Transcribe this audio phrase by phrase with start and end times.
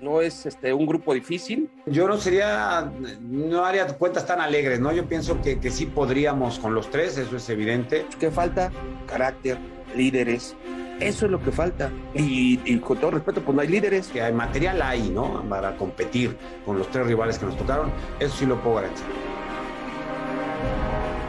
[0.00, 1.70] no es este, un grupo difícil.
[1.86, 4.92] Yo no sería, no haría cuentas tan alegres, ¿no?
[4.92, 8.06] Yo pienso que, que sí podríamos con los tres, eso es evidente.
[8.18, 8.70] ¿Qué falta?
[9.06, 9.58] Carácter,
[9.96, 10.56] líderes.
[11.00, 11.92] Eso es lo que falta.
[12.14, 14.08] Y, y con todo respeto, pues no hay líderes.
[14.08, 15.44] Que hay material ahí, ¿no?
[15.48, 19.08] Para competir con los tres rivales que nos tocaron, eso sí lo puedo garantizar.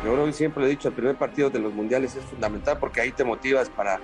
[0.04, 2.78] Yo creo que siempre lo he dicho, el primer partido de los mundiales es fundamental
[2.80, 4.00] porque ahí te motivas para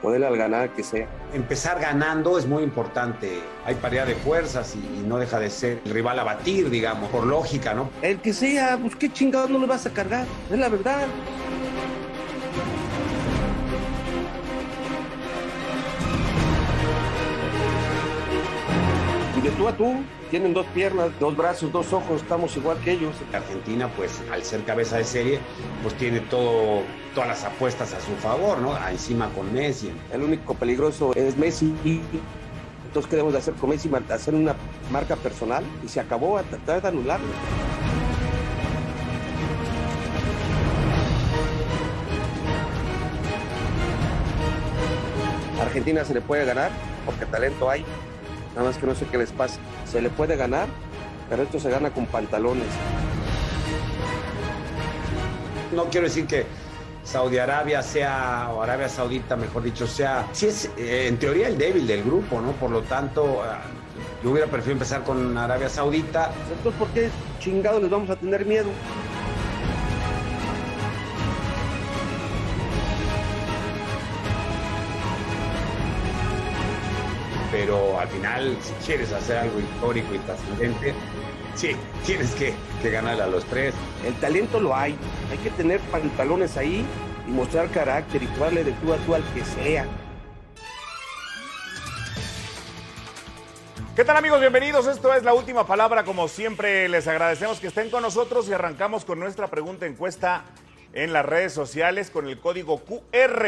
[0.00, 1.06] poder al ganar que sea.
[1.32, 3.40] Empezar ganando es muy importante.
[3.64, 7.10] Hay paridad de fuerzas y, y, no deja de ser el rival a batir, digamos,
[7.10, 7.90] por lógica, ¿no?
[8.02, 11.06] El que sea, pues qué chingados no le vas a cargar, es la verdad.
[19.60, 19.94] Tú a tú,
[20.30, 23.14] tienen dos piernas, dos brazos, dos ojos, estamos igual que ellos.
[23.30, 25.38] Argentina, pues al ser cabeza de serie,
[25.82, 26.80] pues tiene todo,
[27.14, 28.74] todas las apuestas a su favor, ¿no?
[28.88, 29.92] Encima con Messi.
[30.10, 31.74] El único peligroso es Messi.
[32.86, 33.90] Entonces, ¿qué debemos de hacer con Messi?
[34.08, 34.54] Hacer una
[34.90, 37.26] marca personal y se acabó a tratar de anularlo.
[45.60, 46.70] Argentina se le puede ganar
[47.04, 47.84] porque talento hay,
[48.54, 49.58] nada más que no sé qué les pasa.
[49.90, 50.68] Se le puede ganar,
[51.28, 52.68] pero esto se gana con pantalones.
[55.72, 56.46] No quiero decir que
[57.04, 61.56] Saudi Arabia sea, o Arabia Saudita, mejor dicho, sea, sí es eh, en teoría el
[61.56, 62.52] débil del grupo, ¿no?
[62.52, 66.30] Por lo tanto, uh, yo hubiera preferido empezar con Arabia Saudita.
[66.48, 68.68] Entonces, ¿por qué chingados les vamos a tener miedo?
[77.60, 80.94] Pero al final, si quieres hacer algo histórico y trascendente,
[81.54, 81.76] sí,
[82.06, 83.74] tienes que, que ganarle a los tres.
[84.06, 84.96] El talento lo hay,
[85.30, 86.86] hay que tener pantalones ahí
[87.28, 89.84] y mostrar carácter y jugarle de tú a tú al que sea.
[93.94, 94.40] ¿Qué tal amigos?
[94.40, 94.86] Bienvenidos.
[94.86, 96.04] Esto es la última palabra.
[96.04, 100.44] Como siempre, les agradecemos que estén con nosotros y arrancamos con nuestra pregunta encuesta
[100.94, 103.46] en las redes sociales con el código QR.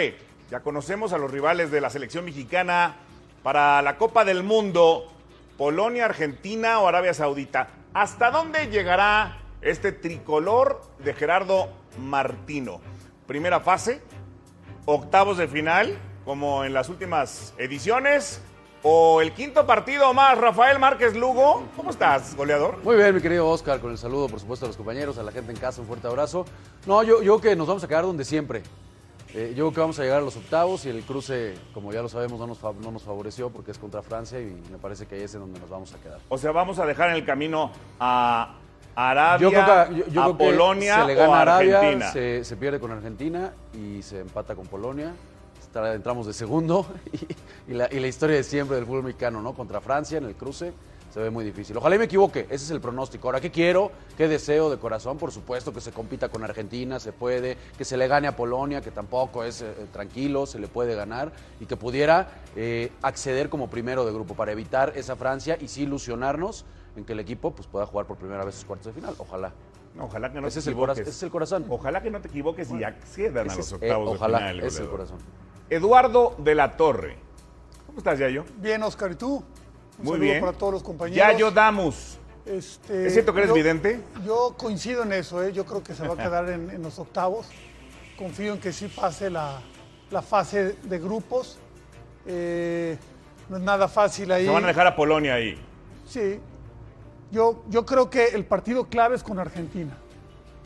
[0.50, 2.96] Ya conocemos a los rivales de la selección mexicana
[3.42, 5.06] para la Copa del Mundo,
[5.58, 7.68] Polonia, Argentina o Arabia Saudita.
[7.94, 12.80] ¿Hasta dónde llegará este tricolor de Gerardo Martino?
[13.26, 14.00] Primera fase,
[14.86, 18.40] octavos de final, como en las últimas ediciones,
[18.84, 21.64] o el quinto partido más, Rafael Márquez Lugo.
[21.76, 22.78] ¿Cómo estás, goleador?
[22.82, 25.30] Muy bien, mi querido Oscar, con el saludo, por supuesto, a los compañeros, a la
[25.30, 26.44] gente en casa, un fuerte abrazo.
[26.86, 28.62] No, yo, yo que nos vamos a quedar donde siempre.
[29.34, 32.02] Eh, yo creo que vamos a llegar a los octavos y el cruce, como ya
[32.02, 35.14] lo sabemos, no nos, no nos favoreció porque es contra Francia y me parece que
[35.14, 36.18] ahí es en donde nos vamos a quedar.
[36.28, 38.56] O sea, vamos a dejar en el camino a
[38.94, 41.78] Arabia, yo creo que, yo, yo a creo Polonia se le gana o a Arabia,
[41.78, 42.12] Argentina.
[42.12, 45.14] Se, se, pierde con Argentina y se empata con Polonia.
[45.74, 46.86] Entramos de segundo
[47.66, 49.54] y, y, la, y la historia de siempre del fútbol mexicano, ¿no?
[49.54, 50.74] Contra Francia en el cruce
[51.12, 51.76] se ve muy difícil.
[51.76, 53.28] Ojalá y me equivoque, ese es el pronóstico.
[53.28, 53.92] Ahora, ¿qué quiero?
[54.16, 55.18] ¿Qué deseo de corazón?
[55.18, 58.80] Por supuesto que se compita con Argentina, se puede, que se le gane a Polonia,
[58.80, 61.30] que tampoco es eh, tranquilo, se le puede ganar,
[61.60, 65.82] y que pudiera eh, acceder como primero de grupo para evitar esa Francia y sí
[65.82, 66.64] ilusionarnos
[66.96, 69.14] en que el equipo pues, pueda jugar por primera vez sus cuartos de final.
[69.18, 69.52] Ojalá.
[69.94, 70.98] No, ojalá que no ese te es el equivoques.
[71.00, 71.66] ese es el corazón.
[71.68, 74.66] Ojalá que no te equivoques bueno, y accedan a los octavos eh, ojalá, de final.
[74.66, 75.18] Es el corazón.
[75.68, 77.18] Eduardo de la Torre.
[77.86, 78.46] ¿Cómo estás, Yayo?
[78.56, 79.44] Bien, Oscar, ¿y tú?
[80.02, 80.40] Un Muy bien.
[80.40, 81.16] para todos los compañeros.
[81.16, 82.18] Yayo Damus.
[82.44, 84.00] Este, ¿Es cierto que eres yo, vidente?
[84.26, 85.52] Yo coincido en eso, ¿eh?
[85.52, 87.46] yo creo que se va a quedar en, en los octavos.
[88.18, 89.60] Confío en que sí pase la,
[90.10, 91.58] la fase de grupos.
[92.26, 92.98] Eh,
[93.48, 94.44] no es nada fácil ahí.
[94.44, 95.56] Se van a dejar a Polonia ahí.
[96.06, 96.40] Sí.
[97.30, 99.96] Yo, yo creo que el partido clave es con Argentina.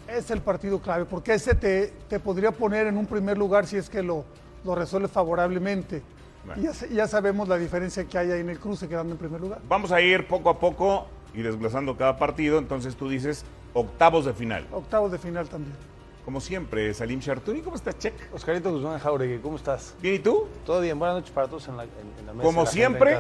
[0.08, 3.76] Es el partido clave, porque ese te, te podría poner en un primer lugar si
[3.76, 4.24] es que lo,
[4.64, 6.02] lo resuelve favorablemente.
[6.46, 6.62] Bueno.
[6.62, 9.40] Y ya, ya, sabemos la diferencia que hay ahí en el cruce quedando en primer
[9.40, 9.60] lugar.
[9.68, 12.58] Vamos a ir poco a poco y desglosando cada partido.
[12.58, 14.66] Entonces tú dices octavos de final.
[14.72, 15.74] Octavos de final también.
[16.26, 18.14] Como siempre, Salim Chartuni, ¿cómo estás, Check?
[18.34, 19.94] Oscarito Guzmán Jauregui, ¿cómo estás?
[20.02, 20.48] Bien, ¿y tú?
[20.64, 22.42] Todo bien, buenas noches para todos en la, en, en la mesa.
[22.42, 23.18] Como la siempre,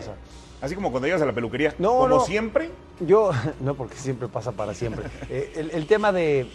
[0.60, 1.72] así como cuando llegas a la peluquería.
[1.78, 2.20] No, como no.
[2.22, 2.72] siempre.
[2.98, 3.30] Yo,
[3.60, 5.06] no, porque siempre pasa para siempre.
[5.30, 6.50] eh, el, el, tema de,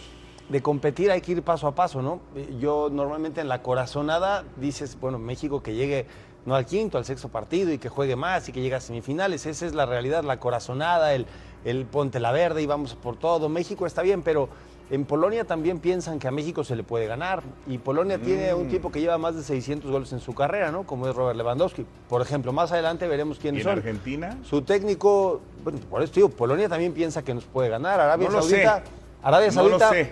[0.50, 2.20] de, competir hay que ir paso a paso, ¿no?
[2.60, 6.04] Yo normalmente en la corazonada dices, bueno, México que llegue
[6.44, 9.46] no al quinto, al sexto partido y que juegue más y que llegue a semifinales.
[9.46, 11.26] Esa es la realidad, la corazonada, el,
[11.64, 13.48] el ponte la verde y vamos por todo.
[13.48, 14.48] México está bien, pero
[14.90, 17.42] en Polonia también piensan que a México se le puede ganar.
[17.66, 18.20] Y Polonia mm.
[18.20, 20.84] tiene un tipo que lleva más de 600 goles en su carrera, ¿no?
[20.84, 21.86] Como es Robert Lewandowski.
[22.08, 23.78] Por ejemplo, más adelante veremos quiénes ¿Y en son.
[23.78, 24.36] Argentina?
[24.42, 28.00] Su técnico, bueno, por eso digo, Polonia también piensa que nos puede ganar.
[28.00, 28.78] Arabia no Saudita.
[28.78, 28.90] Sé.
[29.22, 29.86] Arabia no Saudita.
[29.86, 30.10] Lo sé.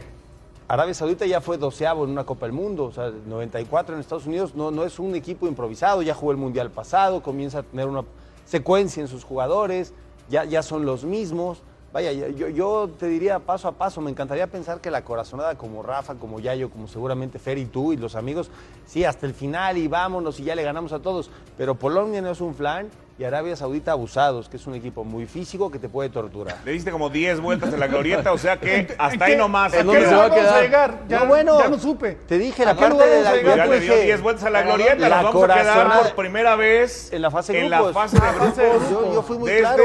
[0.70, 4.26] Arabia Saudita ya fue doceavo en una Copa del Mundo, o sea, 94 en Estados
[4.26, 7.88] Unidos, no, no es un equipo improvisado, ya jugó el Mundial pasado, comienza a tener
[7.88, 8.04] una
[8.44, 9.92] secuencia en sus jugadores,
[10.28, 11.60] ya, ya son los mismos.
[11.92, 15.58] Vaya, ya- yo, yo te diría paso a paso, me encantaría pensar que la corazonada
[15.58, 18.48] como Rafa, como Yayo, como seguramente Fer y tú y los amigos,
[18.86, 21.32] sí, hasta el final y vámonos y ya le ganamos a todos.
[21.58, 22.90] Pero Polonia no es un flan
[23.20, 26.56] y Arabia Saudita abusados, que es un equipo muy físico que te puede torturar.
[26.64, 29.74] Le diste como 10 vueltas en la glorieta, o sea que ¿En hasta ahí nomás.
[29.74, 30.54] ¿En ¿En dónde qué se va a quedar?
[30.56, 31.00] a llegar?
[31.06, 32.12] Ya, No, bueno, ya no supe.
[32.26, 33.56] Te dije ¿A la parte de la a llegar?
[33.58, 35.02] Ya le dio dije- 10 vueltas a la ¿Para glorieta, dónde?
[35.04, 37.94] nos La vamos a quedar por primera vez En la fase de en la grupos.
[37.94, 38.90] fase de Ah, fase de grupos.
[38.90, 39.82] Yo, yo fui muy ¿Desde claro.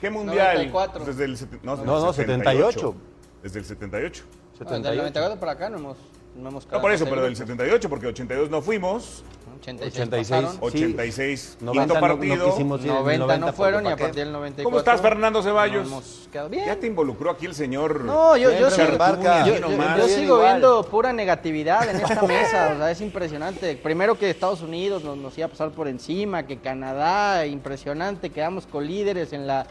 [0.00, 0.54] qué mundial?
[0.54, 1.04] 94.
[1.04, 2.94] Desde el, no, No, no, 78.
[3.42, 4.22] Desde el 78.
[4.24, 4.96] Del 78.
[5.02, 5.96] 94 para acá no hemos,
[6.36, 9.24] no hemos No quedado por eso, pero del fase de 78, porque 82 no fuimos,
[9.58, 9.88] grupos.
[9.88, 10.28] 86, 86.
[10.28, 10.52] pasaron.
[10.52, 10.58] Sí.
[10.84, 12.50] 86, 90 quinto no- no partido.
[12.50, 14.64] quisimos ir, 90, 90 no fueron y a partir del 94.
[14.64, 15.88] ¿Cómo estás, Fernando Ceballos?
[15.90, 16.66] no bien.
[16.66, 18.04] Ya te involucró aquí el señor.
[18.04, 19.98] No, yo, yo, sigo, yo- yo- nomás.
[19.98, 20.52] yo Bien sigo igual.
[20.52, 23.76] viendo pura negatividad en esta mesa, o sea, es impresionante.
[23.76, 28.66] Primero que Estados Unidos nos, nos iba a pasar por encima, que Canadá, impresionante, quedamos
[28.66, 29.66] colíderes en la,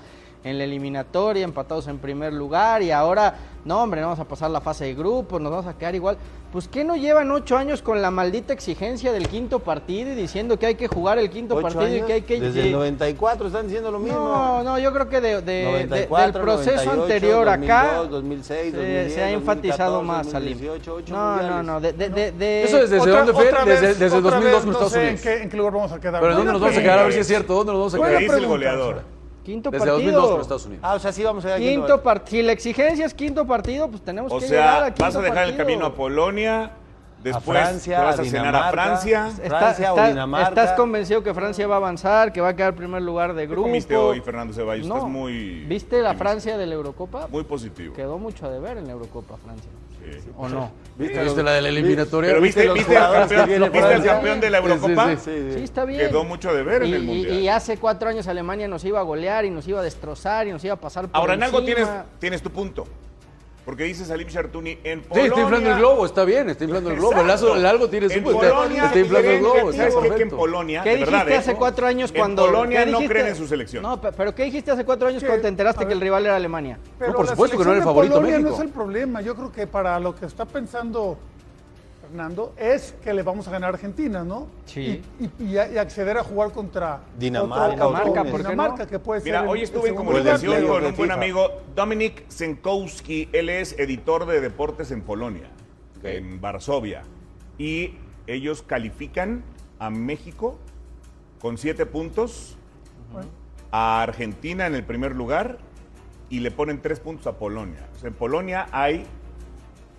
[0.47, 3.35] en la eliminatoria, empatados en primer lugar y ahora,
[3.65, 6.17] no hombre, no vamos a pasar la fase de grupos, nos vamos a quedar igual.
[6.51, 10.57] Pues ¿qué no llevan ocho años con la maldita exigencia del quinto partido y diciendo
[10.57, 12.07] que hay que jugar el quinto ¿Ocho partido y años?
[12.07, 12.39] que hay que...
[12.39, 14.17] Desde el 94 están diciendo lo mismo.
[14.17, 18.09] No, no, yo creo que de, de- de- 94, del proceso 98, anterior acá 2002,
[18.11, 20.53] 2006, se, 2010, se ha enfatizado 2014, más, Salim.
[20.57, 21.65] 2018, ocho No, no, mundiales.
[21.65, 23.43] no, de, de, de- de- Eso desde Otra- dónde fue?
[23.45, 25.15] Desde, vez- desde otra 2002 vez, no Estados sé Unidos.
[25.17, 26.21] En qué, en qué lugar vamos a quedar?
[26.21, 26.99] Pero ¿en dónde nos vamos a quedar?
[26.99, 27.53] A ver si es cierto.
[27.55, 28.31] ¿Dónde nos vamos a ¿Qué Buena quedar?
[28.31, 29.16] dice el goleador?
[29.47, 30.41] Quinto Desde 2002 con partido.
[30.41, 30.83] Estados Unidos.
[30.85, 32.29] Ah, o sea, sí vamos a llegar Quinto partido.
[32.41, 35.21] Si la exigencia es quinto partido, pues tenemos O que llegar a quinto vas a
[35.21, 35.65] dejar el partido.
[35.65, 36.71] camino a Polonia,
[37.23, 38.71] después Francia, te vas a a cenar a.
[38.71, 39.27] Francia.
[39.41, 40.49] Está- Francia o Dinamarca.
[40.49, 43.47] ¿Estás convencido que Francia va a avanzar, que va a quedar primer lugar de ¿Qué
[43.47, 43.67] grupo?
[43.69, 44.85] comiste hoy, Fernando Ceballos?
[44.85, 44.95] No.
[44.97, 45.63] Estás muy...
[45.63, 46.13] ¿Viste la.
[46.15, 47.27] Francia de la Eurocopa?
[47.31, 47.93] Muy positivo.
[47.95, 49.71] Quedó mucho a deber en la Eurocopa, Francia.
[50.37, 50.71] ¿O no?
[50.97, 52.31] ¿Viste, ¿Viste la de la eliminatoria?
[52.31, 54.11] Pero viste, los viste, al campeón, ¿viste Francia?
[54.13, 55.09] campeón de la Eurocopa?
[55.09, 55.15] sí.
[55.25, 55.53] Sí, sí.
[55.59, 56.07] Sí, está bien.
[56.07, 57.39] Quedó mucho de ver en y, el y- Mundial.
[57.39, 60.51] y hace cuatro años Alemania nos iba a golear y nos iba a destrozar y
[60.51, 62.05] nos iba a pasar por Ahora en algo tienes, encima.
[62.19, 62.85] tienes tu punto.
[63.67, 65.27] Porque dice Salim Shartuni en Sí, Polonia.
[65.27, 67.19] está inflando el globo, está bien, está inflando el globo.
[67.19, 69.53] El, lazo- el algo tiene su está, está inflando el globo.
[69.55, 70.15] que- está ¿Sabes qué?
[70.15, 70.29] que en.
[70.29, 71.37] Polonia, ¿Qué de dijiste verdad, ¿eh?
[71.37, 73.83] hace cuatro años cuando En Polonia ¿qué no creen en su selección.
[73.83, 76.37] No, pe- pero ¿qué dijiste hace cuatro años cuando te enteraste que el rival era
[76.37, 76.79] Alemania?
[76.97, 78.51] Pero por supuesto que no era el favorito Polonia México.
[78.51, 79.19] no es el problema.
[79.19, 81.17] Yo creo que para lo que está pensando
[82.11, 84.47] Fernando es que le vamos a ganar a Argentina, ¿no?
[84.65, 85.01] Sí.
[85.39, 88.89] Y, acceder a jugar contra Dinamarca, otro- Dinamarca, otro- ¿por qué Dinamarca, no?
[88.89, 89.33] que puede ser.
[89.33, 93.29] Mira, hoy estuve en comunicación con un buen amigo, Dominik Zenkowski.
[93.33, 95.49] Él es editor de deportes en Polonia,
[96.03, 97.03] en Varsovia.
[97.57, 97.95] Y
[98.25, 99.43] ellos califican
[99.79, 100.57] a México
[101.41, 102.57] con siete puntos,
[103.71, 105.57] a Argentina en el primer lugar
[106.29, 107.85] y le ponen tres puntos a Polonia.
[107.95, 109.05] O sea, en Polonia hay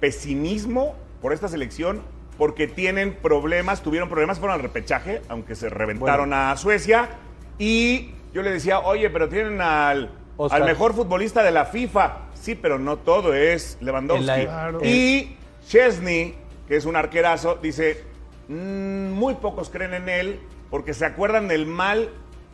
[0.00, 2.03] pesimismo por esta selección
[2.37, 7.09] porque tienen problemas, tuvieron problemas, fueron al repechaje, aunque se reventaron a Suecia.
[7.59, 12.19] Y yo le decía, oye, pero tienen al, al mejor futbolista de la FIFA.
[12.35, 14.20] Sí, pero no todo es Lewandowski.
[14.20, 14.79] En la- Claro.
[14.85, 15.37] Y
[15.67, 16.37] Chesney,
[16.69, 18.05] que es un arquerazo, dice,
[18.49, 22.11] "Mm, muy pocos creen en él porque se acuerdan del mal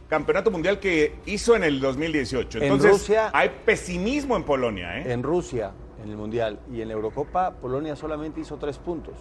[0.08, 2.58] campeonato mundial que hizo en el 2018.
[2.58, 4.98] En Entonces, Rusia- hay pesimismo en Polonia.
[5.00, 5.12] ¿eh?
[5.12, 5.72] En Rusia,
[6.04, 9.14] en el Mundial y en la Eurocopa, Polonia solamente hizo tres puntos.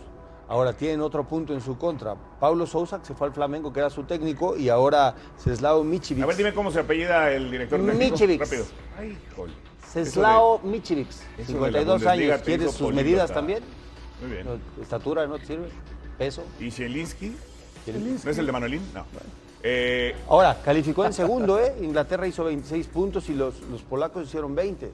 [0.47, 2.15] Ahora tienen otro punto en su contra.
[2.39, 6.23] Paulo Sousa, que se fue al Flamengo, que era su técnico, y ahora Ceslao Michivic.
[6.23, 7.97] A ver, dime cómo se apellida el director técnico.
[8.11, 8.41] Michevic.
[8.41, 8.65] Rápido.
[8.97, 9.17] Ay.
[9.81, 12.45] Ceslao Michivic, eso de la 52 Bundesliga años.
[12.45, 13.63] ¿Quieres sus medidas también?
[14.21, 14.47] Muy bien.
[14.81, 15.69] ¿Estatura no te sirve?
[16.17, 16.43] ¿Peso?
[16.59, 17.35] ¿Y Zielinski?
[17.85, 18.81] ¿Quieres- ¿No es el de Manolín?
[18.93, 19.05] No.
[19.61, 21.73] Eh, Ahora, calificó en segundo, ¿eh?
[21.81, 24.91] Inglaterra hizo 26 puntos y los, los polacos hicieron 20.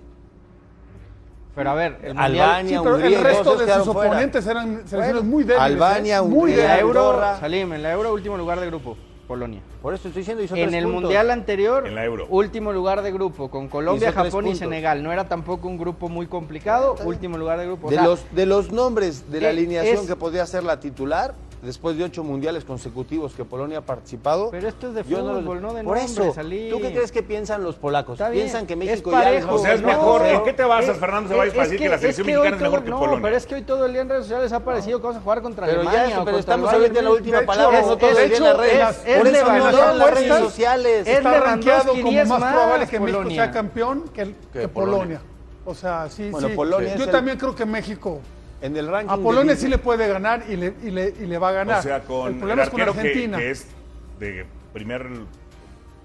[1.55, 4.09] Pero a ver, el mundial, Albania, Sí, pero Hungría, el resto de sus fuera.
[4.11, 5.61] oponentes eran selecciones Bueno, muy débiles.
[5.61, 6.21] Albania, ¿eh?
[6.21, 6.81] muy Hungría, débiles.
[6.81, 7.39] euro, Andorra.
[7.39, 9.61] Salim, en la euro último lugar de grupo, Polonia.
[9.81, 11.01] Por eso estoy diciendo, hizo En tres el puntos.
[11.01, 12.27] mundial anterior, En la Euro.
[12.29, 14.55] último lugar de grupo, con Colombia, Hizo Japón y.
[14.55, 15.03] Senegal.
[15.03, 17.87] No era tampoco un grupo muy complicado, último lugar de grupo.
[17.87, 20.63] O De, sea, los, de los nombres de la eh, alineación es- que podría ser
[20.63, 24.49] la titular, después de ocho mundiales consecutivos que Polonia ha participado.
[24.51, 26.69] Pero esto es de fútbol, no de Por eso, Salim.
[26.71, 28.13] ¿tú qué crees que piensan los polacos?
[28.13, 30.25] Está bien, Piensan que es México ya parejo, les O sea, es no, mejor.
[30.25, 32.55] ¿En qué te basas, Fernando Ceballos, para es decir que, la es selección que mexicana
[32.55, 33.21] es mejor que no, Polonia?
[33.23, 35.23] pero es que hoy todo el día en redes sociales ha parecido que vamos a
[35.23, 36.13] jugar contra Pero ya Alemania.
[36.13, 38.37] eso, o pero estamos ahorita en la última palabra, es- no todo de el día
[38.37, 38.73] en hecho, las redes.
[38.89, 41.07] es- es Por eso no están las redes sociales.
[41.07, 45.21] es Está rankeado como 10 más probable que México sea campeón que, Polonia.
[45.65, 46.55] O sea, sí, Bueno, sí.
[46.55, 48.21] Polonia Yo es el- también creo que México
[48.61, 51.37] En el ranking a Polonia sí le puede ganar y le, y le, y le
[51.37, 51.79] va a ganar.
[51.79, 53.37] O sea, con el el, problema es con arquero que, Argentina.
[53.37, 53.65] que es
[54.19, 55.07] de primer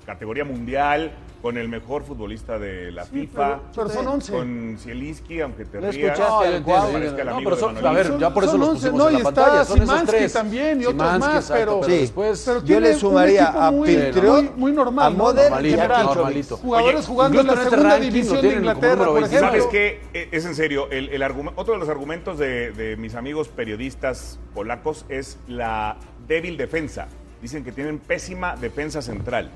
[0.04, 3.60] categoría mundial, con el mejor futbolista de la Sí, FIFA.
[3.60, 4.32] pero, pero son 11.
[4.32, 6.18] Con Zielinski, aunque te ¿Lo rías.
[6.18, 7.88] escuchaste No, parezca el No, amigo pero de son- Manolito.
[7.88, 9.64] a ver, ya por eso Son los 11, pusimos no, en la y está pantalla.
[9.64, 10.32] Son esos Szymanski tres.
[10.32, 12.00] también y otros más, exacto, pero- Sí.
[12.00, 12.42] después...
[12.46, 15.06] Pero Yo le sumaría a muy, Patriot, muy, muy normal.
[15.06, 16.04] a Normalito, y a Mitrovic.
[16.16, 16.56] normalito.
[16.56, 19.44] Jugadores Oye, jugando en la este segunda división de Inglaterra, número por 25.
[19.46, 19.70] ejemplo.
[19.70, 20.18] ¿Sabes qué?
[20.18, 20.88] Eh, Es en serio.
[20.90, 25.96] El, el argumen- otro de los argumentos de, de mis amigos periodistas polacos es la
[26.26, 27.06] débil defensa.
[27.44, 29.50] Dicen que tienen pésima defensa central.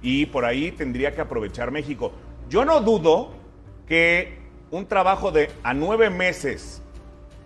[0.00, 2.12] Y por ahí tendría que aprovechar México.
[2.48, 3.32] Yo no dudo
[3.88, 4.38] que
[4.70, 6.80] un trabajo de a nueve meses,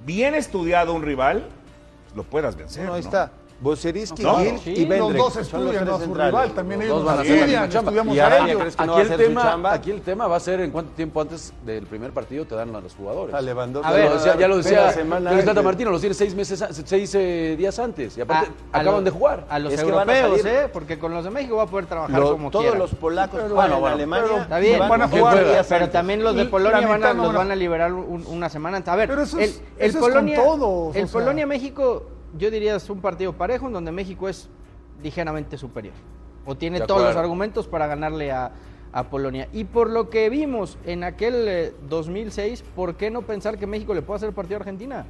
[0.05, 1.49] bien estudiado un rival,
[2.15, 2.85] lo puedas vencer.
[2.85, 3.07] No, ahí ¿no?
[3.07, 3.33] está.
[3.61, 4.71] Boceriski, No, Gil sí.
[4.73, 8.21] y Los dos son los estudian a su rival, también Los ellos estudian, estudiamos Y
[8.21, 8.61] a Arabia, ellos.
[8.61, 9.73] ¿crees que no Aquí el, tema, chamba?
[9.73, 12.75] aquí el tema va a ser en cuánto tiempo antes del primer partido te dan
[12.75, 13.35] a los jugadores.
[13.35, 13.89] A Lewandowski.
[13.89, 14.57] A Ya ver, lo decía, ya lo
[15.45, 15.63] Tata.
[15.63, 19.05] Martino, los tiene seis meses, seis eh, días antes y aparte A- a acaban lo-
[19.05, 19.47] de jugar.
[19.49, 20.69] A los Es que van a europeos, salir- ¿eh?
[20.73, 22.79] Porque con los de México va a poder trabajar Lo- como todos quiera.
[22.79, 24.27] los polacos Pero- juegan bueno, en bueno, Alemania.
[24.29, 25.37] pero- Está bien, Van a pero- jugar
[25.91, 28.93] también los de Polonia van a, los van a- liberar un- una semana antes.
[28.93, 29.09] A ver,
[29.39, 29.53] el.
[31.09, 32.03] Polonia-México,
[32.37, 34.49] yo diría es un partido parejo en donde México es
[35.03, 35.95] ligeramente superior.
[36.47, 38.53] O tiene todos los argumentos para ganarle a,
[38.93, 39.49] a Polonia.
[39.53, 43.95] Y por lo que vimos en aquel eh, 2006, ¿por qué no pensar que México
[43.95, 45.07] le puede hacer partido a Argentina?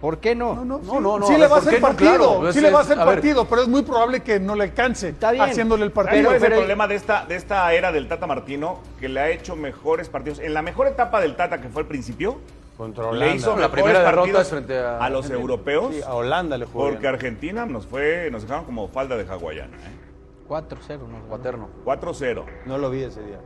[0.00, 0.54] ¿Por qué no?
[0.56, 2.52] No, no, No, sí, no, no, sí a le va a ¿por hacer partido, Claro,
[2.52, 4.64] sí es- le va a hacer a partido, pero es muy probable que no le
[4.64, 5.44] alcance Está bien.
[5.44, 6.24] haciéndole el ¿Sabes partido.
[6.24, 8.80] cuál es el pero- problema de esta, de esta era del Tata Martino?
[8.98, 10.40] Que le ha hecho mejores partidos.
[10.40, 12.38] En la mejor etapa del Tata, que fue al principio,
[12.82, 13.34] Contra le Holanda.
[13.36, 15.38] hizo La primera derrota frente a los Argentina.
[15.40, 15.94] europeos.
[15.94, 16.86] Sí, a Holanda le jugó.
[16.86, 17.14] Porque bien.
[17.14, 19.76] Argentina nos fue, nos dejaron como falda de hawaiana.
[19.76, 20.48] ¿eh?
[20.48, 20.98] 4-0.
[21.08, 21.22] ¿no?
[21.28, 21.68] Cuaterno.
[21.84, 22.44] 4-0.
[22.66, 23.38] No lo vi ese día.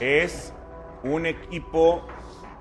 [0.00, 0.54] Es
[1.02, 2.06] un equipo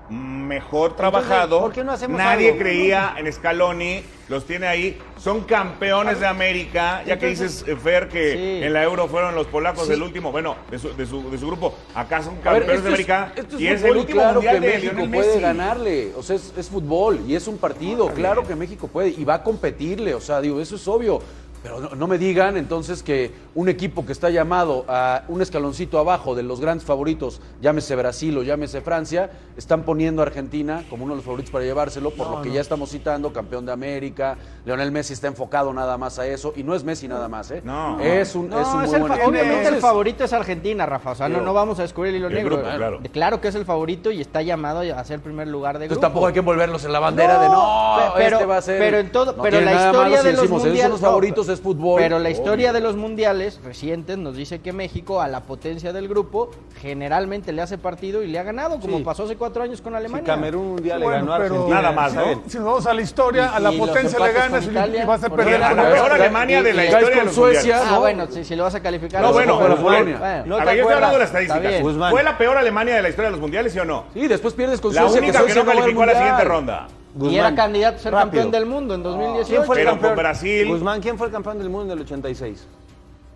[0.09, 1.61] mejor trabajado.
[1.61, 2.59] ¿por qué no hacemos Nadie algo?
[2.59, 4.97] creía en Scaloni, los tiene ahí.
[5.17, 7.03] Son campeones de América.
[7.05, 8.63] Ya que dices, eh, Fer, que Sí.
[8.65, 11.47] en la Euro fueron los polacos el último, bueno, de su, de su, de su
[11.47, 11.73] grupo.
[11.95, 13.31] Acá son ver, campeones de América.
[13.35, 15.41] Es, esto es y es el último claro mundial que de México Lionel puede Messi.
[15.41, 16.11] ganarle.
[16.17, 18.09] O sea, es, es fútbol y es un partido.
[18.09, 20.13] Claro que México puede y va a competirle.
[20.15, 21.21] O sea, digo, eso es obvio.
[21.63, 25.97] Pero no, no me digan entonces que un equipo que está llamado a un escaloncito
[25.97, 31.05] abajo de los grandes favoritos, llámese Brasil o llámese Francia, están poniendo a Argentina como
[31.05, 34.37] uno de los favoritos para llevárselo, por lo que ya estamos citando, campeón de América.
[34.65, 36.51] Leonel Messi está enfocado nada más a eso.
[36.55, 37.61] Y no es Messi nada más, ¿eh?
[37.63, 37.97] No.
[38.01, 39.29] Es un, No, es un es muy el buen equipo.
[39.29, 41.11] obviamente el Entonces, favorito es Argentina, Rafa.
[41.11, 42.57] O sea, no, vamos a descubrir el hilo el negro.
[42.57, 42.99] grupo, claro.
[43.13, 46.07] Claro que es el favorito y está llamado a ser primer lugar de Entonces grupo.
[46.07, 48.79] tampoco hay que envolverlos en la bandera de no, pe- pero, este va a ser.
[48.79, 50.91] pero en todo, No pero la historia malo si de los decimos, esos mundiales son
[50.91, 51.99] los no, favoritos es fútbol.
[52.01, 56.07] Pero la historia de los mundiales recientes nos dice que México a la potencia del
[56.07, 59.03] grupo generalmente le hace partido y le ha ganado, como Sí.
[59.03, 60.25] pasó hace cuatro años con Si Alemania.
[60.25, 61.81] Camerún un día le Bueno, ganó a pero- Argentina.
[61.81, 62.23] Nada más, ¿no?
[62.47, 65.59] Si nos vamos a la historia, a la potencia le ganas y vas a perder
[65.59, 67.87] La peor Alemania de la historia de con los Suecia, mundiales.
[67.87, 67.99] Ah, ¿no?
[68.01, 69.21] bueno, si, si lo vas a calificar.
[69.21, 70.17] No, bueno, bueno.
[70.45, 70.93] ¿No a te ver, yo estoy acuerdas?
[70.95, 71.61] hablando de las Está estadísticas.
[71.71, 71.81] bien.
[71.83, 72.11] Guzmán.
[72.11, 74.05] ¿Fue la peor Alemania de la historia de los mundiales, sí o no?
[74.13, 76.87] Sí, después pierdes con La Suecia, única que no calificó a la siguiente ronda.
[77.21, 78.31] Y era candidato a ser rápido.
[78.43, 79.47] campeón del mundo en 2018.
[79.49, 80.11] ¿Quién fue el Pero campeón?
[80.11, 80.67] con Brasil.
[80.67, 82.67] Guzmán, ¿quién fue el campeón del mundo en el 86?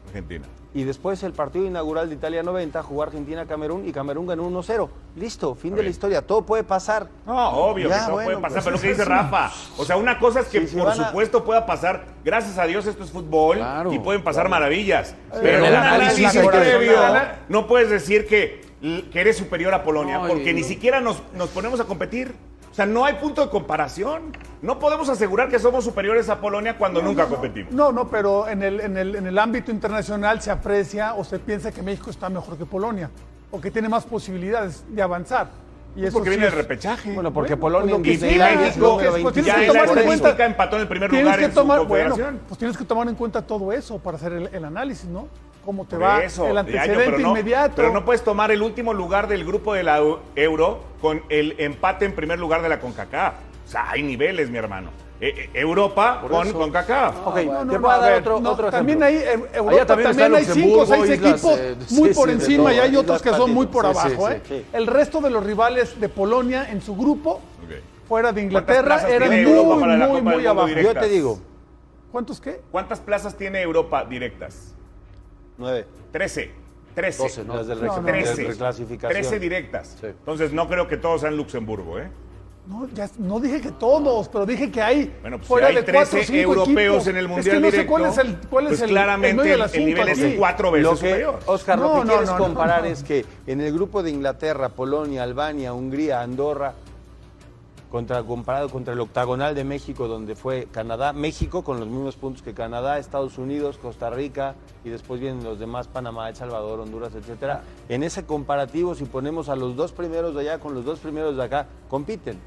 [0.07, 0.46] Argentina.
[0.74, 4.89] Y después el partido inaugural de Italia 90 jugó Argentina-Camerún y Camerún ganó 1-0.
[5.15, 6.22] Listo, fin de la historia.
[6.22, 7.07] Todo puede pasar.
[7.25, 9.10] No, obvio Ya, que todo bueno, puede pasar, pues pero lo que es dice.
[9.10, 9.51] Rafa.
[9.77, 12.05] O sea, una cosa es que Sí, por a- supuesto pueda pasar.
[12.24, 15.15] Gracias a Dios esto es fútbol Claro, y pueden pasar maravillas.
[15.31, 16.96] Pero Pero en un análisis previo
[17.50, 18.62] no puedes decir que,
[19.12, 22.36] que eres superior a Polonia, No, porque ni siquiera nos, nos ponemos a competir.
[22.77, 24.38] O sea, no hay punto de comparación.
[24.62, 27.74] No podemos asegurar que somos superiores a Polonia cuando nunca competimos.
[27.74, 31.39] No, no, pero en el, en, el, en el ámbito internacional se aprecia o se
[31.39, 33.10] piensa que México está mejor que Polonia
[33.50, 35.48] o que tiene más posibilidades de avanzar.
[35.96, 37.13] Y eso porque sí viene es- el repechaje.
[37.15, 39.34] Bueno, porque Bueno, Polonia pues y sí, es México pues, 26.
[39.34, 41.79] tienes ya que tomar en cuenta- empató en el primer tienes lugar que en tomar,
[41.79, 42.41] su bueno, confederación.
[42.48, 45.27] pues tienes que tomar en cuenta todo eso para hacer el, el análisis, ¿no?
[45.68, 47.74] Cómo te va eso, el antecedente pero no, inmediato.
[47.76, 51.56] Pero no puedes tomar el último lugar del grupo de la Eu- Euro con el
[51.58, 53.34] empate en primer lugar de la CONCACAF.
[53.66, 54.92] O sea, hay niveles, mi hermano.
[55.20, 57.16] Eh, eh, Europa con CONCACAF.
[57.28, 59.30] Ok, No, no, te no, voy a a dar otro, no, otro También ejemplo.
[59.30, 62.36] hay, en Europa también hay cinco o seis islas, equipos eh, muy sí, por sí,
[62.36, 64.28] encima y hay otros que son muy por Sí, abajo.
[64.30, 64.42] sí, ¿eh?
[64.48, 64.66] sí.
[64.72, 67.42] El resto de los rivales de Polonia en su grupo,
[68.08, 70.68] fuera de ¿Cuántas Inglaterra, eran muy, muy, muy abajo.
[70.70, 70.94] directas?
[70.96, 71.40] Yo te digo,
[72.10, 72.62] ¿Cuántos qué?
[72.72, 74.74] ¿Cuántas plazas tiene Europa directas?
[75.58, 75.86] Nueve.
[76.12, 76.52] 13.
[76.96, 77.24] 13.
[77.24, 77.56] 12, ¿no?
[77.58, 78.44] Las del No, no, de 13.
[78.46, 79.22] reclasificación.
[79.22, 79.98] 13 directas.
[80.02, 80.08] Sí.
[80.08, 82.10] Entonces no creo que todos sean Luxemburgo, ¿eh?
[82.66, 85.84] No, ya, no dije que todos, pero dije que hay Bueno, pues fuera si hay
[85.86, 87.08] de cuatro o 13 cinco europeos equipos.
[87.08, 88.86] en el Es Mundial que no directo, sé cuál es el, cuál es pues el,
[88.90, 91.40] el claramente del el, asunto nivel es cuatro veces Lo que, superior.
[91.46, 92.88] Oscar, lo No, que no, quieres no, no, comparar no.
[92.90, 96.74] es que en el grupo de Inglaterra, Polonia, Albania, Hungría, Andorra,
[97.98, 102.44] contra, comparado contra el octagonal de México, donde fue Canadá, México con los mismos puntos
[102.44, 104.54] que Canadá, Estados Unidos, Costa Rica
[104.86, 107.63] y después vienen los demás, Panamá, El Salvador, Honduras, etcétera.
[107.89, 111.38] En ese comparativo, si ponemos a los dos primeros de allá con los dos primeros
[111.38, 112.39] de acá, compiten.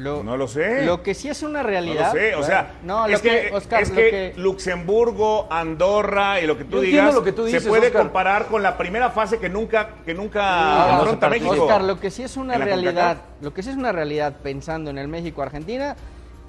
[0.00, 0.86] Lo, No lo sé.
[0.86, 2.06] Lo que sí es una No realidad.
[2.14, 6.46] lo sé, o sea, no, es que, que, Oscar, es que que- Luxemburgo, Andorra y
[6.46, 8.02] lo que tú digas lo que tú dices, se puede Oscar.
[8.04, 11.50] comparar con la primera fase que nunca que nunca Ahora, afronta México.
[11.50, 14.96] Oscar, lo que sí es una realidad, lo que sí es una realidad pensando en
[14.96, 15.96] el México-Argentina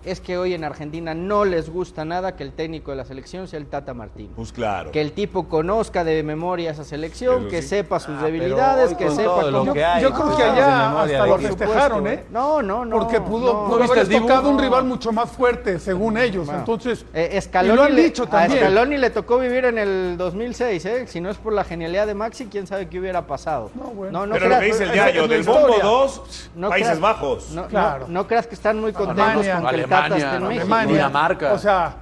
[0.04, 3.48] es que hoy en Argentina no les gusta nada que el técnico de la selección
[3.48, 4.32] sea el Tata Martino.
[4.36, 4.92] Pues claro.
[4.92, 7.70] Que el tipo conozca de memoria esa selección, que sí.
[7.70, 10.46] sepa sus Ah, pero debilidades, que sepa lo cómo- que hay, Yo creo que pues,
[10.50, 12.26] allá de memoria, hasta lo festejaron, supuesto, ¿eh?
[12.32, 12.98] No, no, no.
[13.00, 13.78] Porque pudo, no.
[13.78, 14.22] ¿No Dibu?
[14.28, 14.62] tocado un No.
[14.64, 16.48] rival mucho más fuerte, según ellos.
[16.50, 18.60] Entonces, Eh, Scaloni y lo han le- dicho A también.
[18.60, 21.08] Scaloni le tocó vivir en el 2006, ¿eh?
[21.08, 23.70] Si no es por la genialidad de Maxi, quién sabe qué hubiera pasado.
[23.76, 24.22] No, bueno.
[24.22, 25.84] Pero lo creas- que dice el la del Bombo historia.
[25.84, 27.52] 2, no Países creas- Bajos.
[27.52, 28.06] No, no- Claro.
[28.08, 30.62] no creas que están muy contentos con que Tata en México.
[30.62, 31.54] Alemania, Dinamarca.
[31.54, 31.96] o sea,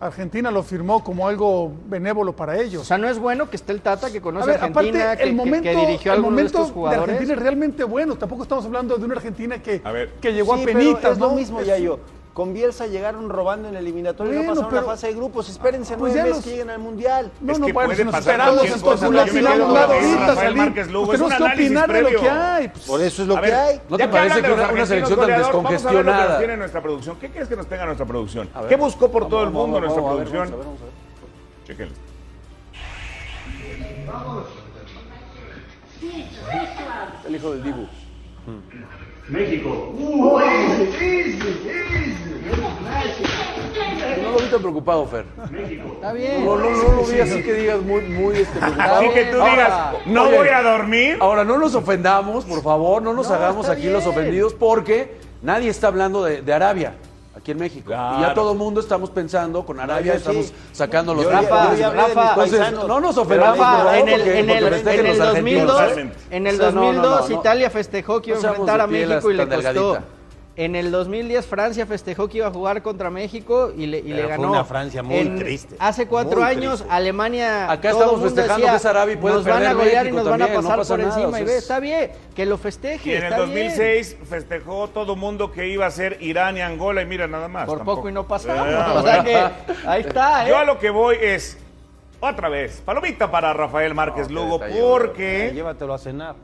[0.00, 2.82] Argentina lo firmó como algo benévolo para ellos.
[2.82, 5.16] O sea, no es bueno que esté el Tata que A conoce ver, Argentina, aparte,
[5.18, 6.96] que, el que- momento, que dirigió a el de momento de.
[6.96, 8.16] Argentina es realmente bueno.
[8.16, 10.12] Tampoco estamos hablando de una Argentina que, A ver.
[10.20, 11.26] que llegó Sí, a pero penitas, es ¿no?
[11.28, 11.98] lo mismo, Es- Yayo.
[12.40, 15.12] Con Bielsa llegaron robando en el eliminatorio y Bueno, no pasaron pero- la fase de
[15.12, 15.50] grupos.
[15.50, 17.30] Espérense Pues nueve meses los- que lleguen al Mundial.
[17.38, 20.56] No, Es no, que bueno, puede si nos pasar esperamos entonces ahorita Rafael.
[20.56, 22.68] Márquez Lugo, Pues es un tenemos que análisis opinar de lo que hay.
[22.68, 22.84] pues.
[22.86, 23.80] Por eso es lo que hay.
[23.90, 26.28] ¿No te parece que una- selección tan goleador, Vamos a ver lo que descongestionada?
[26.30, 27.16] nos tiene nuestra producción.
[27.20, 28.48] ¿Qué quieres que nos tenga nuestra producción?
[28.70, 30.50] ¿Qué buscó por todo el mundo nuestra producción?
[31.68, 31.88] ver,
[34.06, 34.44] vamos.
[37.28, 37.86] El hijo del Dibu.
[39.28, 39.94] México.
[39.98, 40.40] No
[44.50, 45.24] lo vi tan preocupado, Fer.
[45.94, 46.44] Está bien.
[46.44, 48.94] No, no, no lo vi así que digas muy, muy este, preocupado.
[48.96, 51.18] Así que tú Ahora, digas, no oye, voy a dormir.
[51.20, 54.18] Ahora, no nos ofendamos, por favor, no nos No, hagamos aquí los bien.
[54.18, 56.94] ofendidos porque nadie está hablando de, de Arabia.
[57.36, 57.86] Aquí en México.
[57.86, 58.18] Claro.
[58.18, 60.54] Y ya todo el mundo estamos pensando con Arabia, yo estamos sí.
[60.72, 65.00] sacando los Rafa, Entonces, no nos ofendamos, Rafa, favor, en el, porque- en el, festejen
[65.00, 65.66] en los el argentinos.
[65.66, 66.16] 2002, Totalmente.
[66.32, 67.40] en el O sea, no, no, 2002 no, no.
[67.40, 69.56] Italia festejó que iba No a enfrentar a México y le costó.
[69.62, 70.04] delgadita.
[70.60, 74.16] En el 2010 Francia festejó que iba a jugar contra México y le, y le
[74.16, 74.50] Pero fue ganó.
[74.50, 76.94] una Francia muy En- triste, Hace cuatro muy años triste.
[76.94, 77.70] Alemania.
[77.72, 80.06] Acá todo estamos festejando decía, que es Arabia y puede Nos van a perder golear
[80.08, 81.38] y nos van a no pasar pasa por nada, encima.
[81.38, 83.08] o y ve, está bien, que lo festeje.
[83.08, 83.68] Y en el está bien.
[83.68, 87.64] 2006 festejó todo mundo que iba a ser Irán y Angola y mira nada más.
[87.64, 87.96] Por tampoco.
[88.00, 88.66] poco y no pasamos.
[88.70, 90.50] Ah, o sea que ahí está, ¿eh?
[90.50, 91.56] Yo a lo que voy es,
[92.20, 96.34] otra vez, palomita para Rafael Márquez qué Lugo, porque Llévatelo a cenar.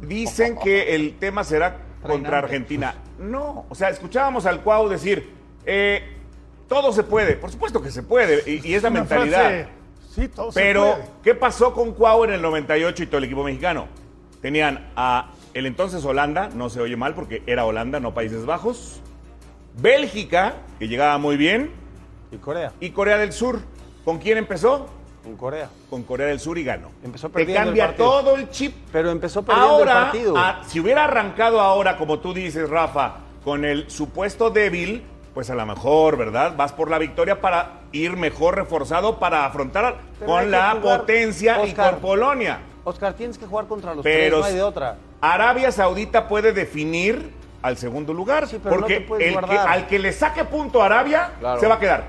[0.00, 2.94] dicen que el tema será contra Argentina.
[3.18, 5.30] No, o sea, escuchábamos al Cuau decir,
[5.66, 6.16] eh,
[6.68, 9.40] todo se puede, por supuesto que se puede, y, y es la mentalidad.
[9.40, 9.68] frase,
[10.14, 11.04] sí, todo se Pero, puede.
[11.22, 13.88] ¿qué pasó con Cuau en el 98 y todo el equipo mexicano?
[14.40, 19.00] Tenían a el entonces Holanda, no se oye mal porque era Holanda, no Países Bajos.
[19.80, 21.70] Bélgica, que llegaba muy bien.
[22.32, 22.72] Y Corea.
[22.80, 23.60] Y Corea del Sur.
[24.04, 24.88] ¿Con quién empezó?
[25.30, 25.68] En Corea.
[25.88, 26.88] Con Corea del Sur y ganó.
[27.04, 28.74] Empezó Te perdiendo el cambia todo el chip.
[28.92, 30.36] Pero empezó perdiendo Ahora, el partido.
[30.36, 33.14] a- si hubiera arrancado ahora, como tú dices, Rafa,
[33.44, 36.54] con el supuesto débil, pues a lo mejor, ¿verdad?
[36.56, 41.64] Vas por la victoria para ir mejor reforzado para afrontar Pero con la jugar, potencia
[41.64, 41.92] y Oscar.
[41.92, 42.58] con Polonia.
[42.82, 44.96] Oscar, tienes que jugar contra los Pero tres, no hay de otra.
[45.20, 47.30] Arabia Saudita puede definir
[47.62, 48.48] al segundo lugar.
[48.48, 49.68] Sí, pero no porque te puedes el que- guardar.
[49.68, 51.60] al que le saque punto a Arabia, Claro.
[51.60, 52.00] se va a quedar.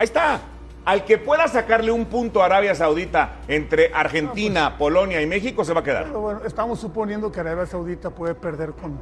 [0.00, 0.40] Ahí está.
[0.88, 5.74] Al que pueda sacarle un punto a Arabia Saudita entre Argentina, Polonia y México, se
[5.74, 6.04] va a quedar.
[6.04, 8.98] Pero bueno, estamos suponiendo que Arabia Saudita puede perder con,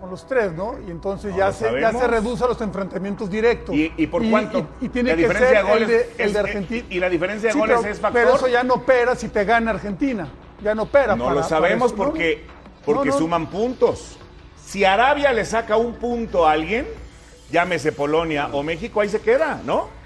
[0.00, 0.74] con los tres, ¿no?
[0.84, 3.76] Y entonces ya se, ya se reduce a los enfrentamientos directos.
[3.76, 4.66] ¿Y, y por cuánto?
[4.80, 6.86] Y, y tiene La que diferencia ser de goles el de, el es- de Argentina.
[6.90, 8.20] y la diferencia de Sí, goles pero, es factor.
[8.24, 10.26] Pero eso ya no opera si te gana Argentina.
[10.64, 11.14] Ya no opera.
[11.14, 12.44] No para- lo sabemos porque,
[12.84, 13.18] porque No, no.
[13.20, 14.18] suman puntos.
[14.66, 16.88] Si Arabia le saca un punto a alguien,
[17.52, 20.02] llámese Polonia o México, ahí se queda, ¿no?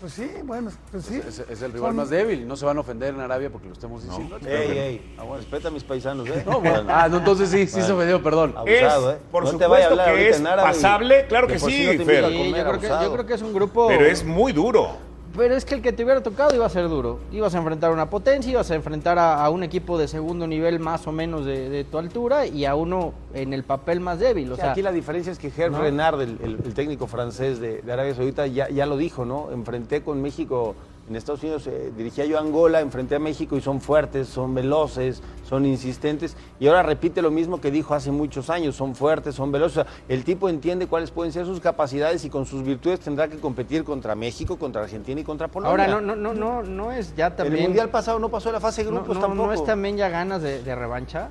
[0.00, 1.22] Pues sí, bueno, pues sí.
[1.26, 3.48] Es, es el rival Son- más débil y no se van a ofender en Arabia
[3.50, 4.36] porque lo estemos diciendo.
[4.46, 5.16] Ey, ey.
[5.36, 6.42] Respeta a mis paisanos, ¿eh?
[6.46, 8.52] No, bueno, ah, no, entonces sí, sí se ofendió, perdón.
[8.56, 9.20] Abusado, es, ¿eh?
[9.30, 12.88] por No supuesto que es pasable, claro que sí, no Sí, comer, yo, creo que,
[13.04, 13.88] yo creo que es un grupo.
[13.88, 14.98] Pero es muy duro.
[15.36, 17.18] Pero es que el que te hubiera tocado iba a ser duro.
[17.30, 20.46] Ibas a enfrentar a una potencia, ibas a enfrentar a, a un equipo de segundo
[20.46, 24.18] nivel más o menos de, de tu altura y a uno en el papel más
[24.18, 24.50] débil.
[24.52, 27.60] O Sí, sea, aquí la diferencia es que Hervé Renard, el, el- el técnico francés
[27.60, 29.50] de, de Arabia Saudita, ya, ya lo dijo, ¿no?
[29.52, 30.74] Enfrenté con México
[31.08, 34.54] en Estados Unidos, eh, dirigía yo a Angola, enfrenté a México y son fuertes, son
[34.54, 36.36] veloces, son insistentes.
[36.58, 39.78] Y ahora repite lo mismo que dijo hace muchos años, son fuertes, son veloces.
[39.78, 43.28] O sea, el tipo entiende cuáles pueden ser sus capacidades y con sus virtudes tendrá
[43.28, 45.70] que competir contra México, contra Argentina y contra Polonia.
[45.70, 47.62] ahora no, no, no, no, no es ya El también.
[47.64, 49.46] Mundial pasado no pasó de la fase de no, grupos no- tampoco.
[49.46, 51.30] no es también ya ganas de, de revancha.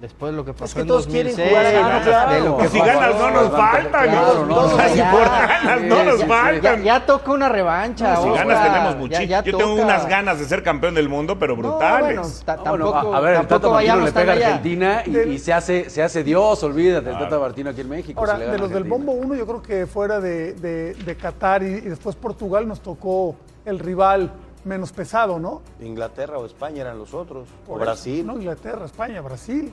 [0.00, 2.44] Después de lo que pasó que en todos quieren 2006, jugar a ganar, de lo
[2.44, 2.58] claro.
[2.58, 3.90] que si ganas no nos faltan.
[4.10, 5.10] Claro, no, O sea, no, si ya.
[5.10, 6.62] por ganas no nos Ya- faltan.
[6.82, 8.16] Ya, ya toca una revancha.
[8.16, 8.46] si Oscar.
[8.46, 9.42] ganas tenemos muchísimo.
[9.42, 12.16] Yo tengo unas ganas de ser campeón del mundo, pero No, brutales.
[12.18, 14.36] bueno, ta- No, tampoco, bueno, a, a ver, el tampoco Tata Martino le pega a.
[14.36, 17.88] Argentina y, Del- y se hace se hace Dios, olvídate, el Tata Martino aquí en
[17.88, 18.20] México.
[18.20, 21.66] Ahora, de los del bombo 1, yo creo que fuera de, de- de Qatar y,
[21.68, 24.30] y después Portugal nos tocó el rival
[24.64, 25.62] menos pesado, ¿no?
[25.80, 27.48] Inglaterra o España eran los otros.
[27.66, 28.18] O Brasil.
[28.18, 28.34] eso, ¿no?
[28.38, 29.72] Inglaterra, España, Brasil,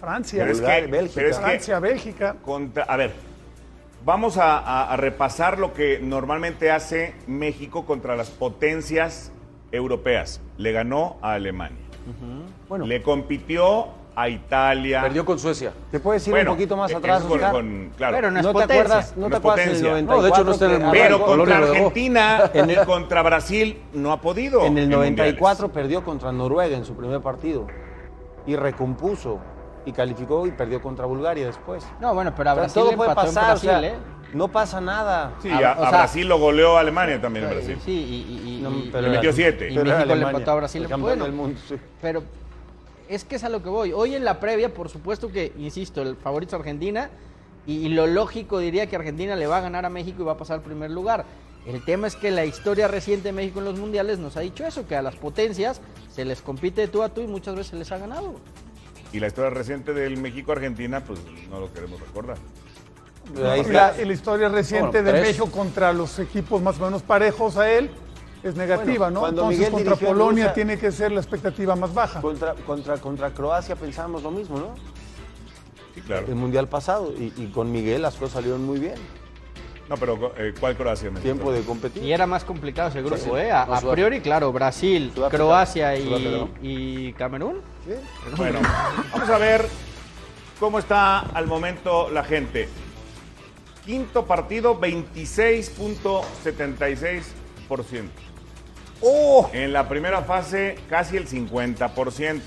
[0.00, 1.12] Francia, Pero es que, Bélgica.
[1.14, 2.36] pero es que Francia, Bélgica.
[2.42, 3.12] contra- a ver,
[4.04, 9.30] vamos a, a- a repasar lo que normalmente hace México contra las potencias
[9.72, 10.40] europeas.
[10.56, 11.76] Le ganó a Alemania.
[12.68, 15.00] Bueno, Le compitió a Italia.
[15.02, 15.72] perdió con Suecia.
[15.90, 18.16] ¿Te puedes ir Bueno, un poquito más eh, atrás, con- claro.
[18.16, 19.90] Pero no es ¿No te acuerdas, no No te acuerdas del potencia.
[19.90, 20.16] 94?
[20.16, 20.90] No, de hecho, no está en el.
[20.90, 21.56] Pero contra.
[21.58, 22.50] Argentina
[22.82, 24.64] y contra Brasil no ha podido.
[24.64, 25.74] En el 94 mundiales.
[25.74, 27.66] perdió contra Noruega en su primer partido
[28.46, 29.38] y recompuso
[29.86, 31.84] y calificó y perdió contra Bulgaria después.
[32.00, 33.94] No, bueno, pero a O sea, Brasil todo le puede pasar, o sea, Brasil, ¿eh?
[34.34, 35.32] no pasa nada.
[35.42, 37.78] Sí, A- a, o sea- Brasil lo goleó a Alemania también en Brasil.
[37.84, 39.70] Sí, y, y- y- No, y- pero Le metió siete.
[39.70, 40.82] Y México le empató a Brasil.
[40.82, 41.76] el campeón Bueno, del mundo, sí.
[42.02, 42.22] Pero
[43.08, 43.92] es que es a lo que voy.
[43.92, 47.10] Hoy en la previa, por supuesto que, insisto, el favorito es Argentina.
[47.66, 50.32] Y, y lo lógico diría que Argentina le va a ganar a México y va
[50.32, 51.24] a pasar al primer lugar.
[51.66, 54.64] El tema es que la historia reciente de México en los mundiales nos ha dicho
[54.64, 57.74] eso, que a las potencias se les compite de tú a tú y muchas veces
[57.74, 58.34] les ha ganado.
[59.12, 61.18] Y la historia reciente del México-Argentina, pues
[61.50, 62.36] no lo queremos recordar.
[63.44, 65.22] Ahí la, historia reciente Bueno, de tres.
[65.38, 67.90] México contra los equipos más o menos parejos a él
[68.42, 69.20] es negativa, Bueno, ¿no?
[69.20, 72.20] cuando Entonces Miguel contra Polonia Rusia- tiene que ser la expectativa más baja.
[72.20, 74.74] Contra, contra, contra Croacia pensábamos lo mismo, ¿no?
[75.94, 76.26] Sí, claro.
[76.26, 77.12] El mundial pasado.
[77.18, 78.94] Y, y con Miguel las cosas salieron muy bien.
[79.88, 81.10] No, pero eh, ¿cuál Croacia?
[81.10, 81.22] México?
[81.24, 82.02] Tiempo de competir.
[82.04, 83.50] Y era más complicado ese grupo, Sí, ¿eh?
[83.50, 83.92] A, no, a Sudáfrica.
[83.92, 85.36] priori, claro, Brasil, Sudáfrica.
[85.44, 86.48] Croacia y, Sudáfrica, ¿no?
[86.62, 87.60] y Camerún.
[88.36, 88.60] Bueno,
[89.12, 89.66] vamos a ver
[90.58, 92.68] cómo está al momento la gente.
[93.84, 97.22] Quinto partido, 26.76%.
[99.02, 99.48] ¡Oh!
[99.52, 102.40] En la primera fase, casi el 50%.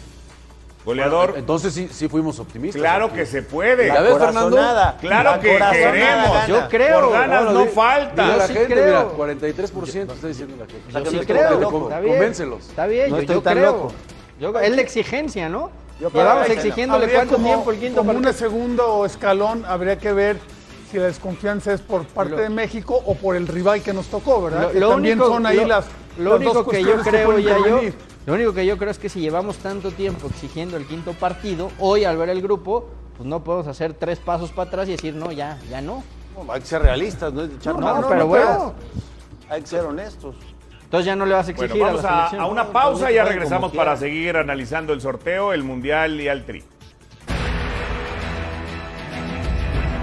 [0.86, 2.82] Goleador, Entonces sí, sí fuimos optimistas.
[2.82, 3.16] claro aquí.
[3.16, 3.88] que se puede.
[3.88, 4.58] ¿Ya ves, Fernando?
[5.00, 6.48] Claro La que queremos.
[6.48, 7.00] Yo creo.
[7.04, 8.22] Por ganas Bueno, no falta.
[8.22, 9.14] dile a la sí gente, creo.
[9.16, 10.66] mira, 43% está diciendo la
[11.02, 11.10] gente.
[11.10, 11.58] sí creo.
[11.62, 11.90] loco.
[11.90, 12.68] Convéncelos.
[12.68, 13.72] Está bien, No yo, estoy yo tan creo.
[13.72, 13.94] loco.
[14.40, 15.70] Yo- es la exigencia, ¿no?
[16.00, 18.30] Yo Llevamos exigiéndole cuánto como- tiempo el quinto como partido.
[18.32, 20.38] un segundo escalón, habría que ver
[20.92, 24.08] si la desconfianza es por parte Lo- de México o por el rival que nos
[24.08, 24.64] tocó, ¿verdad?
[24.64, 25.86] Lo, Que lo también único, son ahí lo- las,
[26.18, 27.82] lo las único dos que yo creo ya yo,
[28.26, 31.70] lo único que yo creo es que si llevamos tanto tiempo exigiendo el quinto partido,
[31.80, 35.14] hoy al ver el grupo, pues no podemos hacer tres pasos para atrás y decir
[35.14, 36.04] no, ya, ya no.
[36.36, 38.74] No, hay que ser realistas, no es echar No, mano, pero no bueno.
[38.92, 39.52] puedes.
[39.52, 40.36] Hay que ser honestos.
[40.94, 43.10] Entonces ya no le vas a exigir Bueno, a vamos la a, a una pausa
[43.10, 46.64] y ya regresamos para seguir analizando el sorteo, el mundial y al tri.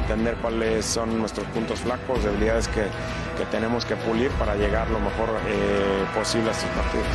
[0.00, 2.82] entender cuáles son nuestros puntos flacos, debilidades que,
[3.38, 7.06] que tenemos que pulir para llegar lo mejor eh, posible a estos partidos.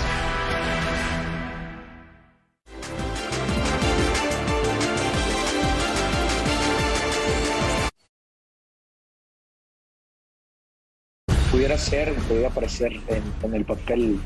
[11.66, 14.20] Pudiera ser, pudiera parecer en, en el papel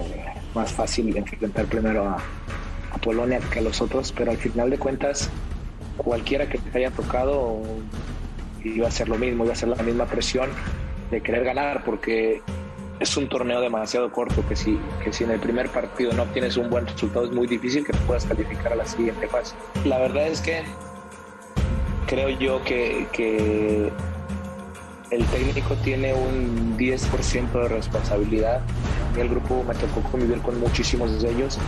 [0.00, 2.16] eh, más fácil enfrentar primero a,
[2.90, 5.28] a Polonia que a los otros, pero al final de cuentas,
[5.98, 7.60] cualquiera que te haya tocado
[8.64, 10.48] iba a ser lo mismo, iba a ser la misma presión
[11.10, 12.40] de querer ganar, porque
[12.98, 16.56] es un torneo demasiado corto que si, que si en el primer partido no obtienes
[16.56, 19.54] un buen resultado es muy difícil que puedas calificar a la siguiente fase.
[19.84, 20.62] La verdad es que
[22.06, 23.92] creo yo que, que
[25.10, 28.60] el técnico tiene un 10% de responsabilidad.
[29.14, 31.58] Mí el grupo me tocó convivir con muchísimos de ellos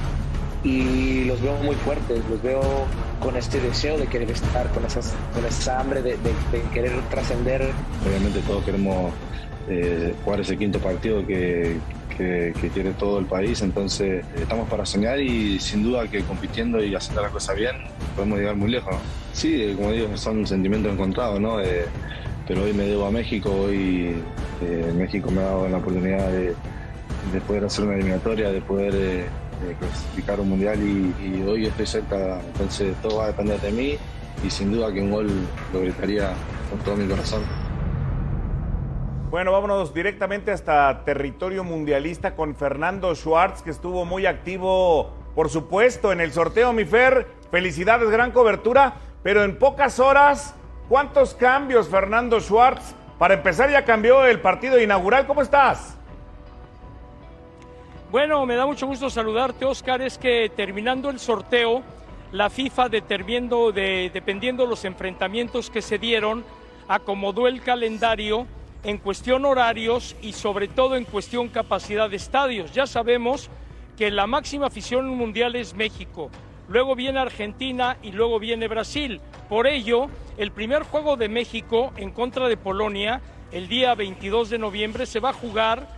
[0.62, 2.60] y los veo muy fuertes, los veo
[3.20, 6.16] con este deseo de querer estar, con, esas, con esa hambre de,
[6.72, 7.70] querer trascender.
[8.06, 9.12] Obviamente todos queremos
[9.68, 11.78] eh, jugar ese quinto partido que,
[12.16, 16.82] que- quiere todo el país, entonces eh, estamos para soñar y sin duda que compitiendo
[16.84, 17.76] y haciendo la cosa bien
[18.14, 18.94] podemos llegar muy lejos.
[19.32, 21.60] Sí, como digo, son sentimientos encontrados, ¿no?
[21.62, 21.86] Eh,
[22.50, 24.20] pero hoy me debo a México, hoy
[24.60, 26.56] eh, México me ha dado la oportunidad de,
[27.32, 29.26] de poder hacer una eliminatoria, de poder eh,
[29.78, 33.98] clasificar un mundial y, y hoy estoy cerca, entonces todo va a depender de mí
[34.44, 35.28] y sin duda que un gol
[35.72, 36.32] lo gritaría
[36.68, 37.42] con todo mi corazón.
[39.30, 46.10] Bueno, vámonos directamente hasta territorio mundialista con Fernando Schwartz, que estuvo muy activo, por supuesto,
[46.10, 47.28] en el sorteo, mi Fer.
[47.52, 50.56] Felicidades, gran cobertura, pero en pocas horas,
[50.90, 52.94] ¿cuántos cambios, Fernando Schwartz?
[53.16, 55.26] Para empezar, ya cambió el partido inaugural.
[55.26, 55.96] ¿Cómo estás?
[58.10, 60.02] Bueno, me da mucho gusto saludarte, Oscar.
[60.02, 61.82] Es que terminando el sorteo,
[62.32, 66.44] la FIFA determinando de, dependiendo los enfrentamientos que se dieron,
[66.88, 68.46] acomodó el calendario
[68.82, 72.72] en cuestión horarios y sobre todo en cuestión capacidad de estadios.
[72.72, 73.48] Ya sabemos
[73.96, 76.30] que la máxima afición mundial es México,
[76.70, 79.20] luego viene Argentina y luego viene Brasil.
[79.48, 84.58] Por ello, el primer juego de México en contra de Polonia, el día 22 de
[84.58, 85.88] noviembre, se va a jugar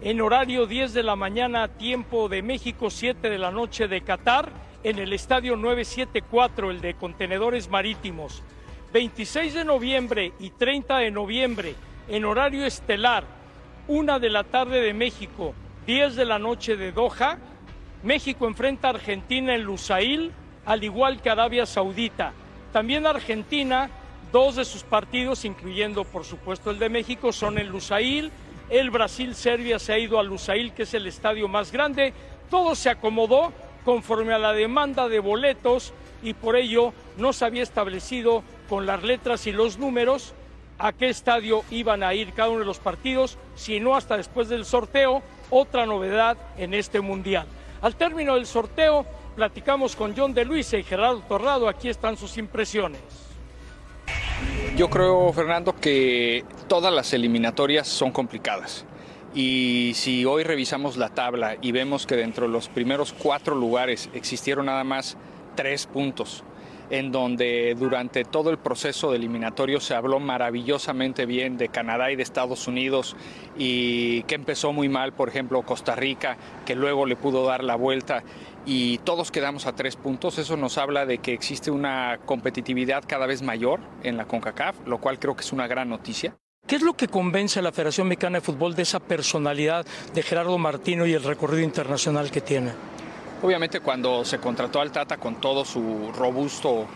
[0.00, 4.50] en horario 10 de la mañana, tiempo de México, 7 de la noche de Qatar,
[4.84, 8.42] en el estadio 974, el de contenedores marítimos.
[8.92, 11.74] 26 de noviembre y 30 de noviembre,
[12.08, 13.24] en horario estelar,
[13.88, 15.54] 1 de la tarde de México,
[15.86, 17.38] 10 de la noche de Doha,
[18.02, 20.32] México enfrenta a Argentina en Lusail,
[20.64, 22.32] al igual que Arabia Saudita.
[22.72, 23.90] También Argentina,
[24.32, 28.30] dos de sus partidos, incluyendo por supuesto el de México, son en Lusail.
[28.70, 32.14] El Brasil-Serbia se ha ido a Lusail, que es el estadio más grande.
[32.48, 33.52] Todo se acomodó
[33.84, 39.02] conforme a la demanda de boletos y por ello no se había establecido con las
[39.02, 40.34] letras y los números
[40.78, 44.64] a qué estadio iban a ir cada uno de los partidos, sino hasta después del
[44.64, 47.46] sorteo, otra novedad en este Mundial.
[47.82, 51.68] Al término del sorteo, platicamos con John de Luisa y Gerardo Torrado.
[51.68, 53.00] Aquí están sus impresiones.
[54.76, 58.84] Yo creo, Fernando, que todas las eliminatorias son complicadas.
[59.34, 64.10] Y si hoy revisamos la tabla y vemos que dentro de los primeros cuatro lugares
[64.12, 65.16] existieron nada más
[65.54, 66.44] tres puntos
[66.90, 72.16] en donde durante todo el proceso de eliminatorio se habló maravillosamente bien de Canadá y
[72.16, 73.16] de Estados Unidos
[73.56, 77.76] y que empezó muy mal, por ejemplo, Costa Rica, que luego le pudo dar la
[77.76, 78.22] vuelta
[78.66, 80.38] y todos quedamos a tres puntos.
[80.38, 84.98] Eso nos habla de que existe una competitividad cada vez mayor en la CONCACAF, lo
[84.98, 86.36] cual creo que es una gran noticia.
[86.66, 90.22] ¿Qué es lo que convence a la Federación Mexicana de Fútbol de esa personalidad de
[90.22, 92.72] Gerardo Martino y el recorrido internacional que tiene?
[93.42, 96.86] Obviamente cuando se contrató al Tata con todo su robusto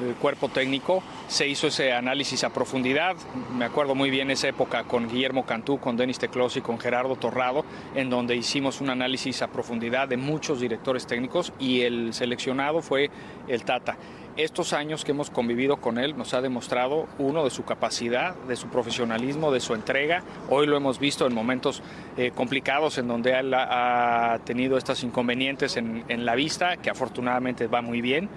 [0.00, 3.16] eh, cuerpo técnico, se hizo ese análisis a profundidad.
[3.52, 7.16] Me acuerdo muy bien esa época con Guillermo Cantú, con Denis Teclos y con Gerardo
[7.16, 12.80] Torrado, en donde hicimos un análisis a profundidad de muchos directores técnicos y el seleccionado
[12.80, 13.10] fue
[13.46, 13.98] el Tata.
[14.40, 18.56] Estos años que hemos convivido con él nos ha demostrado, uno, de su capacidad, de
[18.56, 20.22] su profesionalismo, de su entrega.
[20.48, 21.82] Hoy lo hemos visto en momentos
[22.16, 27.66] eh, complicados en donde él ha, tenido estos inconvenientes en, en la vista, que afortunadamente
[27.66, 28.30] va muy bien.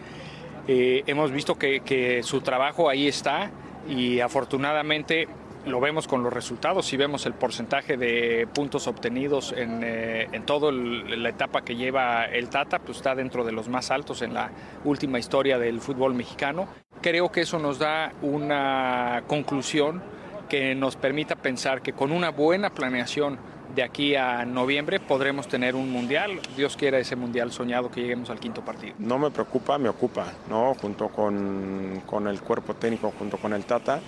[0.67, 3.49] Eh, hemos visto que, que, su trabajo ahí está
[3.87, 5.29] y afortunadamente
[5.65, 6.85] lo vemos con los resultados.
[6.85, 12.25] Si vemos el porcentaje de puntos obtenidos en, eh, en toda la etapa que lleva
[12.25, 14.51] el Tata, pues está dentro de los más altos en la
[14.83, 16.67] última historia del fútbol mexicano.
[17.01, 20.01] Creo que eso nos da una conclusión
[20.49, 23.39] que nos permita pensar que con una buena planeación
[23.75, 26.39] de aquí a noviembre podremos tener un mundial.
[26.55, 28.93] Dios quiera ese mundial soñado que lleguemos al quinto partido.
[28.99, 30.75] No me preocupa, me ocupa, ¿no?
[30.75, 33.99] Junto con, con el cuerpo técnico, junto con el Tata,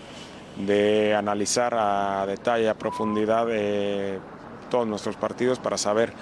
[0.57, 4.19] de analizar a detalle, a profundidad de
[4.69, 6.13] todos nuestros partidos para saber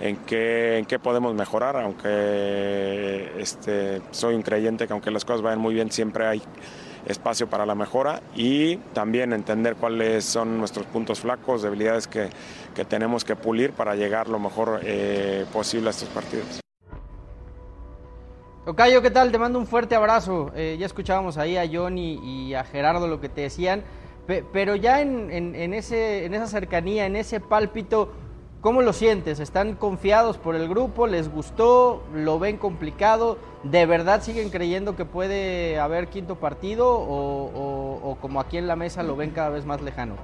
[0.00, 5.42] en qué, en qué podemos mejorar, aunque este, soy un creyente que aunque las cosas
[5.42, 6.42] vayan muy bien, siempre hay
[7.06, 12.30] espacio para la mejora y también entender cuáles son nuestros puntos flacos, debilidades que,
[12.74, 16.61] que tenemos que pulir para llegar lo mejor eh, posible a estos partidos.
[18.64, 19.32] Tocayo, ¿qué tal?
[19.32, 20.52] Te mando un fuerte abrazo.
[20.54, 23.82] Eh, ya escuchábamos ahí a Johnny y a Gerardo lo que te decían,
[24.52, 28.12] pero ya en, en, ese, en esa cercanía, en ese pálpito,
[28.60, 29.40] ¿Cómo lo sientes?
[29.40, 31.08] ¿Están confiados por el grupo?
[31.08, 32.04] ¿Les gustó?
[32.14, 33.36] ¿Lo ven complicado?
[33.64, 38.76] ¿De verdad siguen creyendo que puede haber quinto partido o, o como aquí en la
[38.76, 40.14] mesa lo ven cada vez más lejano?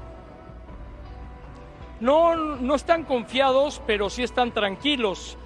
[1.98, 5.36] No, no están confiados, pero sí están tranquilos.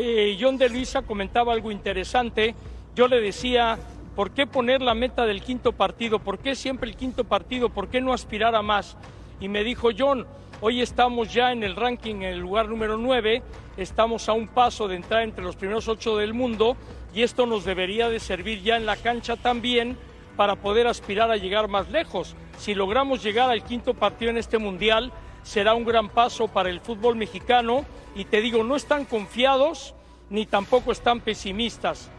[0.00, 2.54] Eh, John de Luisa comentaba algo interesante.
[2.94, 3.76] Yo le decía,
[4.14, 6.20] ¿por qué poner la meta del quinto partido?
[6.20, 7.68] ¿Por qué siempre el quinto partido?
[7.68, 8.96] ¿Por qué no aspirar a más?
[9.40, 10.24] Y me dijo John,
[10.60, 13.44] Hoy estamos ya en el ranking en el lugar número 9,
[13.76, 16.76] estamos a un paso de entrar entre los primeros ocho del mundo
[17.14, 19.96] y esto nos debería de servir ya en la cancha también
[20.36, 22.34] para poder aspirar a llegar más lejos.
[22.58, 25.12] Si logramos llegar al quinto partido en este mundial,
[25.48, 27.86] será un gran paso para el fútbol mexicano.
[28.14, 29.94] Y te digo, no están confiados
[30.28, 32.10] ni tampoco están pesimistas.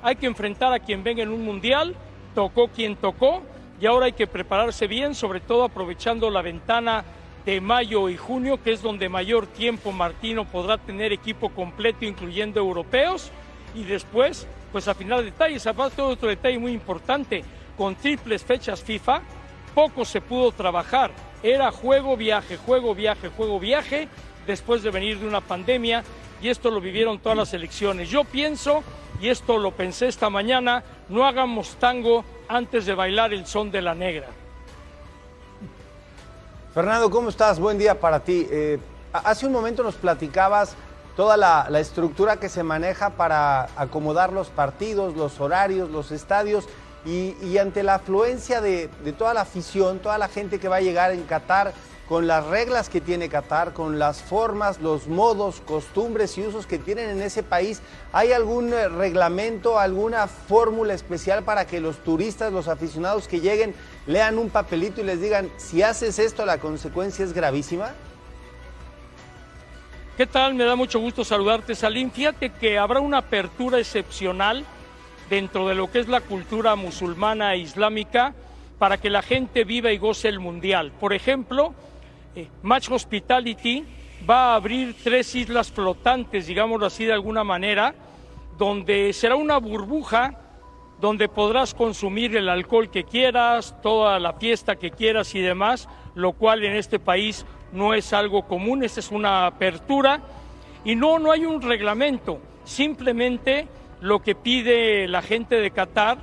[0.00, 1.96] Hay que enfrentar a quien venga en un mundial,
[2.36, 3.42] tocó quien tocó
[3.80, 7.04] y ahora hay que prepararse bien, sobre todo aprovechando la ventana
[7.44, 12.60] de mayo y junio, que es donde mayor tiempo Martino podrá tener equipo completo, incluyendo
[12.60, 13.32] europeos,
[13.74, 17.42] y después, pues a final de detalles, aparte otro detalle muy importante,
[17.76, 19.20] con triples fechas FIFA,
[19.74, 21.10] poco se pudo trabajar,
[21.42, 24.08] era juego, viaje, juego, viaje, juego, viaje,
[24.46, 26.04] después de venir de una pandemia,
[26.40, 28.08] y esto lo vivieron todas las elecciones.
[28.10, 28.82] Yo pienso,
[29.20, 33.82] y esto lo pensé esta mañana, no hagamos tango antes de bailar el son de
[33.82, 34.28] la negra.
[36.74, 37.60] Fernando, ¿cómo estás?
[37.60, 38.46] Buen día para ti.
[38.50, 38.78] Eh,
[39.12, 40.74] hace un momento nos platicabas
[41.16, 46.66] toda la, la, estructura que se maneja para acomodar los partidos, los horarios, los estadios
[47.04, 50.80] y, ante la afluencia de, de, toda la afición, toda la gente que va a
[50.80, 51.72] llegar en Qatar,
[52.08, 56.78] con las reglas que tiene Qatar, con las formas, los modos, costumbres y usos que
[56.78, 57.80] tienen en ese país,
[58.12, 63.74] ¿hay algún eh, reglamento, alguna fórmula especial para que los turistas, los aficionados que lleguen,
[64.06, 67.92] lean un papelito y les digan, si haces esto, la consecuencia es gravísima?
[70.16, 70.54] ¿Qué tal?
[70.54, 72.10] Me da mucho gusto saludarte, Salim.
[72.10, 74.66] Fíjate que habrá una apertura excepcional
[75.30, 78.34] dentro de lo que es la cultura musulmana e islámica
[78.78, 80.92] para que la gente viva y goce el mundial.
[80.98, 81.74] Por ejemplo,
[82.34, 83.84] eh, Match Hospitality
[84.28, 87.94] va a abrir tres islas flotantes, digámoslo así de alguna manera,
[88.58, 90.38] donde será una burbuja
[91.00, 96.32] donde podrás consumir el alcohol que quieras, toda la fiesta que quieras y demás, lo
[96.32, 100.20] cual en este país no es algo común, esta es una apertura
[100.84, 103.66] y no, no hay un reglamento, simplemente
[104.02, 106.18] lo que pide la gente de Qatar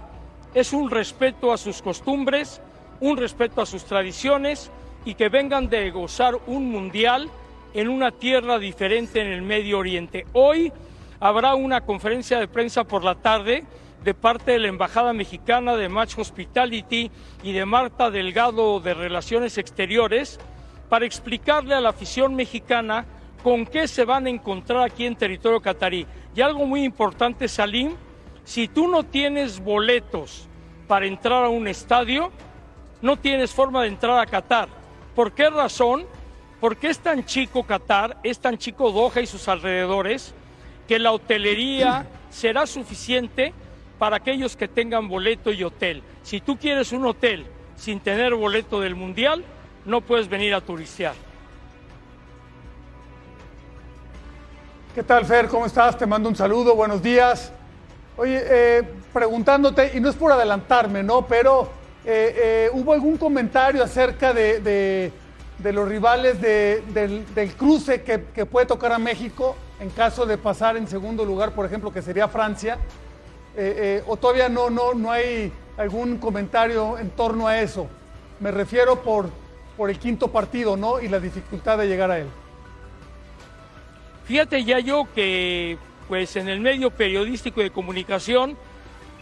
[0.54, 2.62] es un respeto a sus costumbres,
[3.00, 4.70] un respeto a sus tradiciones
[5.06, 7.30] y que vengan de gozar un mundial
[7.74, 10.26] en una tierra diferente en el Medio Oriente.
[10.34, 10.74] Hoy
[11.22, 13.64] habrá una conferencia de prensa por la tarde
[14.04, 17.10] de parte de la Embajada Mexicana de Match Hospitality
[17.44, 20.38] y de Marta Delgado de Relaciones Exteriores
[20.90, 23.06] para explicarle a la afición mexicana
[23.42, 26.06] con qué se van a encontrar aquí en territorio catarí.
[26.40, 27.98] Y algo muy importante, Salim,
[28.46, 30.48] si tú no tienes boletos
[30.88, 32.32] para entrar a un estadio,
[33.02, 34.70] no tienes forma de entrar a Qatar.
[35.16, 36.06] ¿Por qué razón?
[36.62, 40.34] Porque es tan chico Qatar, es tan chico Doha y sus alrededores,
[40.88, 43.54] que la hotelería será suficiente
[43.98, 46.02] para aquellos que tengan boleto y hotel.
[46.24, 49.44] Si tú quieres un hotel sin tener boleto del Mundial,
[49.84, 51.16] no puedes venir a turistear.
[54.96, 55.48] ¿Qué tal, Fer?
[55.48, 55.96] ¿Cómo estás?
[56.00, 57.52] Te mando un saludo, buenos días.
[58.18, 61.28] Oye, eh, preguntándote, y no es por adelantarme, ¿no?
[61.28, 61.70] Pero
[62.04, 65.12] eh, eh, ¿hubo algún comentario acerca de,
[65.64, 70.76] los rivales de, del, cruce que, que, puede tocar a México en caso de pasar
[70.76, 72.80] en segundo lugar, por ejemplo, que sería Francia?
[74.08, 77.86] ¿O todavía no, no, no hay algún comentario en torno a eso?
[78.40, 79.30] Me refiero por,
[79.78, 81.00] por el quinto partido, ¿no?
[81.00, 82.28] Y la dificultad de llegar a él.
[84.30, 88.56] Fíjate ya yo que pues en el medio periodístico de comunicación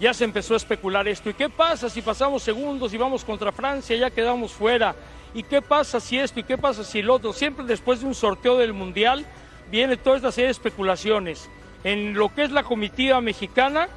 [0.02, 1.30] ya se empezó a especular esto.
[1.30, 4.94] ¿Y qué pasa si pasamos segundos y vamos contra Francia, ya quedamos fuera?
[5.34, 6.42] ¿Y qué pasa si esto?
[6.42, 7.32] ¿Y qué pasa si el otro?
[7.32, 9.26] Siempre después de un sorteo del Mundial
[9.72, 11.50] viene toda esta serie de especulaciones.
[11.86, 13.88] En lo que es la comitiva mexicana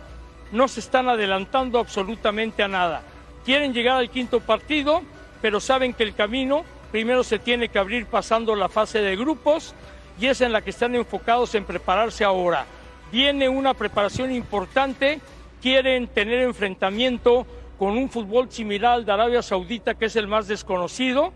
[0.52, 3.02] no se están adelantando absolutamente a nada.
[3.44, 5.02] Quieren llegar al quinto partido,
[5.42, 9.74] pero saben que el camino primero se tiene que abrir pasando la fase de grupos
[10.20, 12.66] y es en la que están enfocados en prepararse ahora.
[13.10, 15.20] Viene una preparación importante,
[15.62, 17.46] quieren tener enfrentamiento
[17.78, 21.32] con un fútbol similar de Arabia Saudita, que es el más desconocido,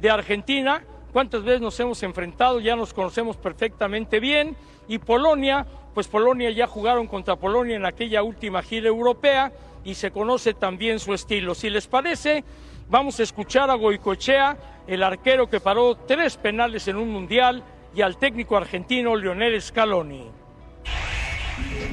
[0.00, 4.56] de Argentina, cuántas veces nos hemos enfrentado, ya nos conocemos perfectamente bien,
[4.88, 9.52] y Polonia, pues Polonia ya jugaron contra Polonia en aquella última gira europea
[9.84, 11.54] y se conoce también su estilo.
[11.54, 12.44] Si les parece,
[12.88, 17.62] vamos a escuchar a Goicochea, el arquero que paró tres penales en un mundial,
[17.96, 20.26] y al técnico argentino Lionel Scaloni.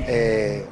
[0.05, 0.65] Eh,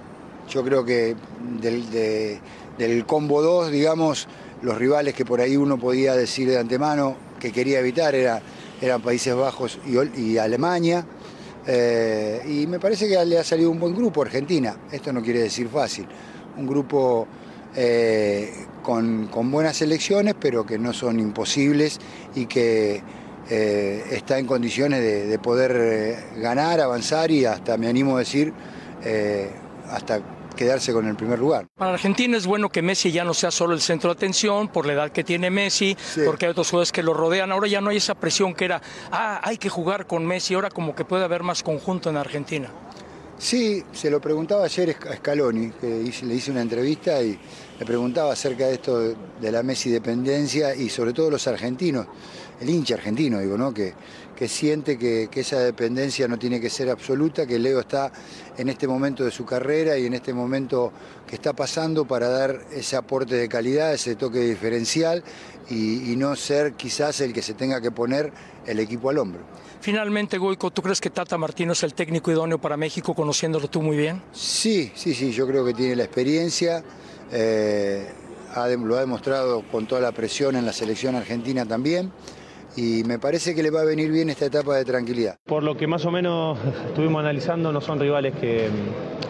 [0.49, 1.15] yo creo que
[1.61, 2.39] del, de,
[2.77, 4.27] del combo 2, digamos,
[4.61, 8.41] los rivales que por ahí uno podía decir de antemano que quería evitar era,
[8.81, 11.05] eran Países Bajos y, y Alemania.
[11.65, 14.75] Eh, y me parece que le ha salido un buen grupo Argentina.
[14.91, 16.07] Esto no quiere decir fácil.
[16.57, 17.25] Un grupo
[17.73, 21.99] eh, con, con buenas elecciones, pero que no son imposibles
[22.35, 23.01] y que
[23.53, 28.19] eh, está en condiciones de, de poder eh, ganar, avanzar y hasta, me animo a
[28.19, 28.53] decir,
[29.03, 29.49] eh,
[29.89, 30.21] hasta
[30.55, 31.67] quedarse con el primer lugar.
[31.75, 34.85] Para Argentina es bueno que Messi ya no sea solo el centro de atención por
[34.85, 36.21] la edad que tiene Messi, sí.
[36.25, 37.51] porque hay otros jugadores que lo rodean.
[37.51, 40.69] Ahora ya no hay esa presión que era, ah, hay que jugar con Messi, ahora
[40.69, 42.69] como que puede haber más conjunto en Argentina.
[43.37, 45.87] Sí, se lo preguntaba ayer a Scaloni, que
[46.23, 47.37] le hice una entrevista y
[47.79, 52.07] le preguntaba acerca de esto de la Messi dependencia y sobre todo los argentinos
[52.61, 53.73] el hincha argentino, digo, ¿no?
[53.73, 53.93] Que,
[54.35, 58.11] que siente que, que esa dependencia no tiene que ser absoluta, que Leo está
[58.57, 60.91] en este momento de su carrera y en este momento
[61.27, 65.23] que está pasando para dar ese aporte de calidad, ese toque diferencial
[65.69, 68.31] y, y no ser quizás el que se tenga que poner
[68.65, 69.41] el equipo al hombro.
[69.79, 73.81] Finalmente, Goico, ¿tú crees que Tata Martino es el técnico idóneo para México, conociéndolo tú
[73.81, 74.21] muy bien?
[74.31, 76.83] Sí, sí, sí, yo creo que tiene la experiencia,
[77.31, 78.07] eh,
[78.53, 82.11] ha lo ha demostrado con toda la presión en la selección argentina también
[82.75, 85.37] y me parece que le va a venir bien esta etapa de tranquilidad.
[85.45, 86.57] Por lo que más o menos
[86.87, 88.69] estuvimos analizando, no son rivales que,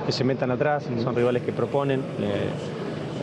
[0.06, 2.00] que se metan atrás, son rivales que proponen.
[2.00, 2.50] Eh,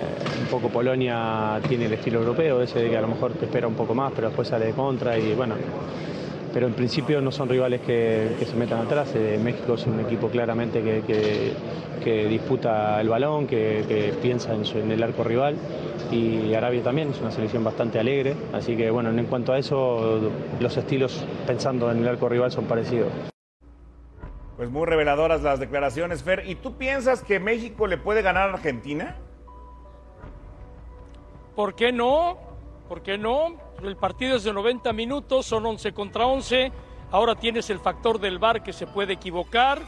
[0.00, 3.46] eh, un poco Polonia tiene el estilo europeo, ese de que a lo mejor te
[3.46, 5.54] espera un poco más, pero después sale de contra y bueno.
[6.52, 9.12] Pero en principio no son rivales que, que se metan atrás.
[9.14, 11.52] Eh, México es un equipo claramente que, que-
[12.02, 15.56] que disputa el balón, que, que piensa en, su- en el arco rival.
[16.12, 18.34] Y Arabia también es una selección bastante alegre.
[18.52, 20.30] Así que bueno, en cuanto a eso,
[20.60, 23.08] los estilos pensando en el arco rival son parecidos.
[24.56, 26.44] Pues muy reveladoras las declaraciones, Fer.
[26.46, 29.16] ¿Y tú piensas que México le puede ganar a Argentina?
[31.54, 32.38] ¿Por qué no?
[32.88, 33.54] ¿Por qué no?
[33.82, 36.72] El partido es de 90 minutos, son 11 contra 11.
[37.12, 39.80] Ahora tienes el factor del VAR que se puede equivocar,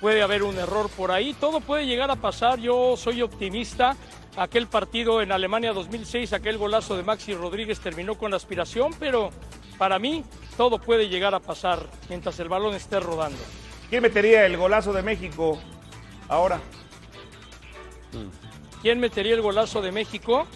[0.00, 2.58] puede haber un error por ahí, todo puede llegar a pasar.
[2.58, 3.96] Yo soy optimista.
[4.36, 9.30] Aquel partido en Alemania 2006, aquel golazo de Maxi Rodríguez terminó con la aspiración, pero
[9.78, 10.24] para mí
[10.56, 13.38] todo puede llegar a pasar mientras el balón esté rodando.
[13.90, 15.58] ¿Quién metería el golazo de México
[16.28, 16.60] ahora?
[18.82, 20.46] ¿Quién metería el golazo de México?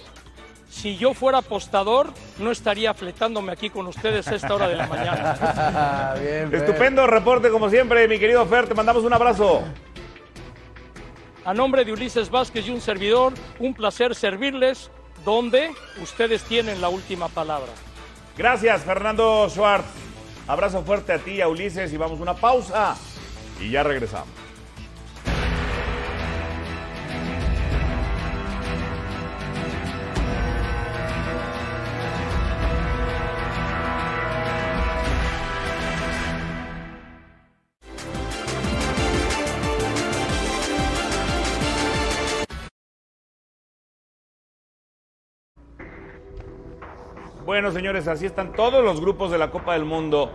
[0.70, 4.86] Si yo fuera apostador, no estaría fletándome aquí con ustedes a esta hora de la
[4.86, 6.14] mañana.
[6.20, 6.54] Bien.
[6.54, 8.68] Estupendo reporte como siempre, mi querido Fer.
[8.68, 9.64] Te mandamos un abrazo.
[11.44, 14.90] A nombre de Ulises Vázquez y un servidor, un placer servirles
[15.24, 15.70] donde
[16.02, 17.72] ustedes tienen la última palabra.
[18.36, 19.86] Gracias, Fernando Schwartz.
[20.46, 22.96] Abrazo fuerte a ti y a Ulises y vamos a una pausa
[23.60, 24.47] y ya regresamos.
[47.48, 50.30] Bueno, señores, así están todos los grupos de la Copa del Mundo.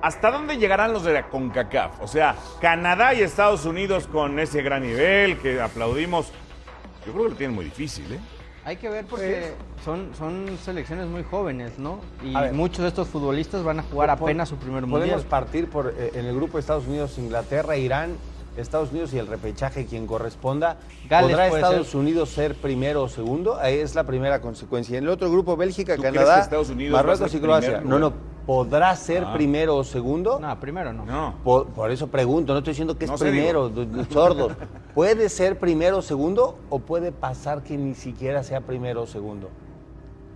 [0.00, 2.00] ¿Hasta dónde llegarán los de la CONCACAF?
[2.02, 6.28] O sea, Canadá y Estados Unidos con ese gran nivel que aplaudimos.
[7.04, 8.20] Yo creo que lo tienen muy difícil, ¿eh?
[8.64, 9.54] Hay que ver porque
[9.84, 11.98] son, son selecciones muy jóvenes, ¿no?
[12.22, 15.22] Y muchos de estos futbolistas van a jugar Por- apenas su primer Podemos mundial.
[15.28, 18.14] partir por eh, en el grupo de Estados Unidos, Inglaterra, Irán,
[18.56, 20.76] Estados Unidos y el repechaje quien corresponda.
[21.08, 21.96] Gales ¿Podrá Estados ser.
[22.00, 23.56] Unidos ser primero o segundo?
[23.58, 24.98] Ahí es la primera consecuencia.
[24.98, 26.48] En el otro grupo, Bélgica, ¿Tú crees Canadá,
[26.90, 27.78] Marruecos y Croacia.
[27.78, 28.12] primer No, no.
[28.46, 29.32] ¿Podrá ser Ah.
[29.34, 30.40] primero o segundo?
[30.40, 31.04] No, primero no.
[31.04, 31.34] No.
[31.44, 33.70] Por, por eso pregunto, no estoy diciendo que es No primero,
[34.10, 34.52] sordos.
[34.94, 39.50] ¿Puede ser primero o segundo o puede pasar que ni siquiera sea primero o segundo?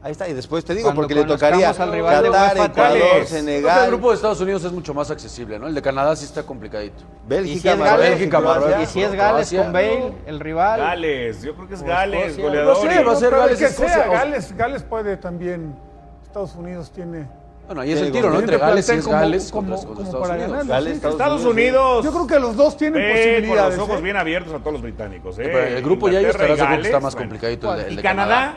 [0.04, 2.98] Ahí está, y después te digo, Cuando porque le tocaría al rival de Qatar, Ecuador,
[2.98, 5.66] que el Senegal, grupo de Estados Unidos es mucho más accesible, ¿no?
[5.66, 6.98] El de Canadá sí está complicadito.
[6.98, 8.40] Y si Bélgica, es Marruecos, Bélgica.
[8.40, 8.82] Marruecos.
[8.82, 10.78] y si es Gales con Bale, el rival.
[10.80, 12.44] Gales, yo creo que es O Gales, Escocia.
[12.44, 12.76] goleador.
[12.76, 15.74] No sé, va a ser Gales, que sea, o- Gales, Gales puede también.
[16.22, 17.26] Estados Unidos tiene.
[17.66, 18.40] Bueno, ahí es el tiro, ¿no?
[18.40, 20.66] Entre Gales y es Gales como- contra, contra como Estados Unidos.
[20.68, 20.92] Gales.
[20.96, 22.04] Estados Estados Unidos.
[22.04, 23.78] Yo creo que los dos tienen ve con posibilidades.
[23.78, 24.02] los ojos ¿eh?
[24.02, 25.38] bien abiertos a todos los británicos.
[25.38, 25.44] ¿eh?
[25.50, 27.18] Pero el grupo ya Inglaterra que está Gales, más bueno.
[27.18, 28.54] complicadito el de, el ¿Y Canadá?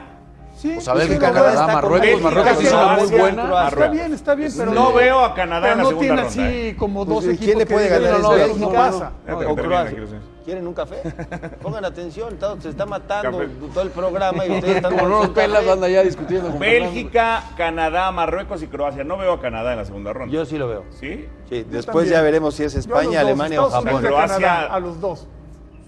[0.58, 3.44] Sí, O sea, pues Bélgica, Canadá Marruecos, Marruecos hizo una muy Croacia, buena.
[3.44, 3.92] Está Marruecos.
[3.96, 6.30] bien, está bien, pero No veo a Canadá en la no segunda tiene ronda.
[6.30, 6.76] así ¿eh?
[6.80, 8.20] como dos Pues, equipos ¿Quién le puede ganar?
[8.22, 9.12] no, ¿Es no, no pasa.
[10.44, 10.96] ¿Quieren un café?
[11.62, 13.40] Pongan atención, se está matando
[13.74, 18.12] todo el programa y ustedes están Como no nos pelas, anda ya discutiendo Bélgica, Canadá,
[18.12, 19.04] Marruecos y Croacia.
[19.04, 20.34] No veo a Canadá en la segunda ronda.
[20.34, 20.86] Yo sí lo veo.
[21.00, 21.28] ¿Sí?
[21.50, 24.02] Sí, después ya veremos si es España, dos, Alemania o Japón.
[24.02, 25.28] Croacia- a los dos.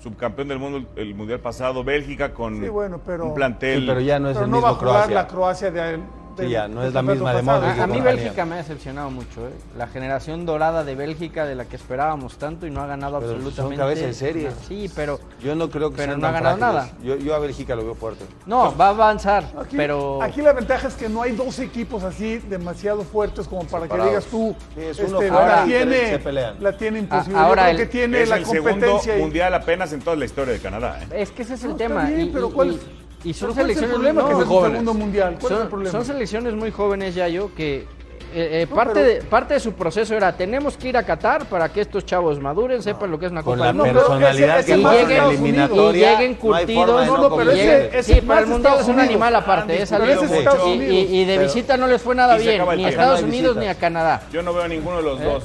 [0.02, 3.82] Subcampeón del mundo el mundial pasado, Bélgica con Sí, bueno, pero- un plantel.
[3.82, 5.16] Sí, pero ya no es Pero el no va a jugar Croacia.
[5.16, 6.00] la Croacia de,
[6.40, 7.80] de- Sí, ya, no es la misma de Modric.
[7.80, 9.52] A, a mí Bélgica me ha decepcionado mucho, ¿eh?
[9.78, 13.32] La generación dorada de Bélgica de la que esperábamos tanto y no ha ganado Pero
[13.34, 14.44] absolutamente son cabeza de serie.
[14.50, 14.56] nada.
[14.68, 16.94] Sí, pero Yo no creo que Pero sean no ha ganado frágiles.
[16.94, 17.04] nada.
[17.04, 18.26] Yo, yo a Bélgica lo veo fuerte.
[18.46, 22.04] no, va a avanzar, Aquí, pero aquí la ventaja es que no hay dos equipos
[22.04, 25.88] así demasiado fuertes como para que digas tú, Sí, es este, uno la, y tres
[25.88, 26.56] tiene, se pelean.
[26.60, 27.38] la tiene imposible.
[27.40, 30.16] A- ahora Yo el- que tiene es la el segundo y- mundial apenas en toda
[30.16, 31.00] la historia de Canadá.
[31.04, 31.22] ¿eh?
[31.22, 32.06] es que ese es el No, tema.
[32.06, 32.80] bien, y, pero y- ¿cuál-
[33.24, 34.72] y son pero ¿cuál es el selecciones problema no, que es el jóvenes.
[34.80, 35.38] segundo mundial?
[35.40, 35.92] ¿Cuál es el son, problema?
[35.92, 37.86] son selecciones muy jóvenes ya yo que
[38.32, 41.04] eh, eh, No, parte, pero- de, parte de su proceso era, tenemos que ir a
[41.04, 43.76] Qatar para que estos chavos maduren, sepan lo que es una Con Copa la del
[43.82, 44.00] Mundo.
[44.00, 45.38] personalidad ese- que ese Estados y
[45.94, 47.08] lleguen no hay curtidos.
[47.08, 49.92] No, no, pero ese- ese sí, para el Mundial es un Estados animal aparte, es
[49.92, 52.90] Estados Y, y- y de Pero- visita no les fue nada y bien, ni a.
[52.90, 54.22] Estados No Unidos ni a Canadá.
[54.32, 55.24] Yo no veo a ninguno de los ¿Eh?
[55.24, 55.44] dos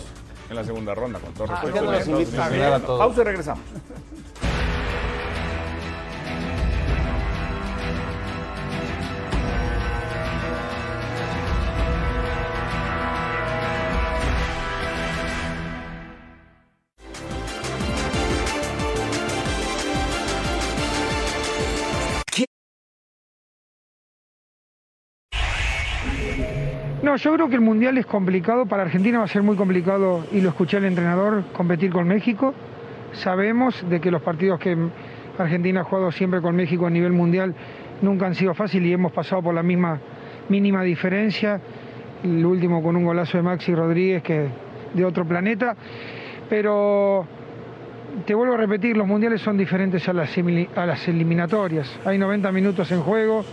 [0.51, 1.85] en la segunda ronda, con todo ¿por respeto.
[1.87, 1.91] no
[2.77, 2.99] Estados?
[2.99, 3.64] Pausa y regresamos.
[27.17, 30.41] Yo creo que el Mundial es complicado, para Argentina va a ser muy complicado, y
[30.41, 32.53] lo escuché al entrenador, competir con México.
[33.12, 34.77] Sabemos de que los partidos que
[35.39, 37.55] Argentina ha jugado siempre con México a nivel mundial
[38.03, 40.01] nunca han sido fáciles y hemos pasado por la misma
[40.49, 41.61] mínima diferencia.
[42.25, 44.49] El último con un golazo de Maxi Rodríguez que
[44.93, 45.77] de otro planeta.
[46.49, 47.27] Pero
[48.27, 51.97] te vuelvo a repetir, los mundiales son diferentes a las eliminatorias.
[52.05, 53.45] Hay 90 minutos en juego,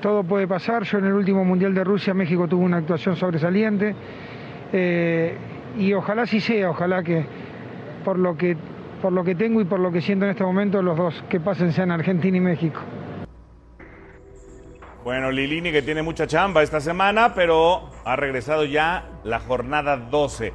[0.00, 0.84] todo puede pasar.
[0.84, 3.94] Yo en el último mundial de Rusia, México tuvo una actuación sobresaliente.
[4.72, 5.36] Eh,
[5.78, 7.24] y ojalá sí sea, ojalá que
[8.04, 8.56] por lo que
[9.00, 11.38] por lo que tengo y por lo que siento en este momento, los dos que
[11.38, 12.80] pasen sean Argentina y México.
[15.04, 20.52] Bueno, Lilini que tiene mucha chamba esta semana, pero ha regresado ya la jornada 12.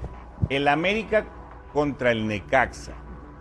[0.49, 1.25] El América
[1.71, 2.91] contra el Necaxa.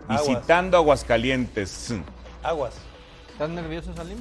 [0.07, 0.27] Aguas.
[0.27, 1.93] Visitando Aguascalientes.
[2.41, 2.79] Aguas.
[3.29, 4.17] ¿Estás nervioso, Salim?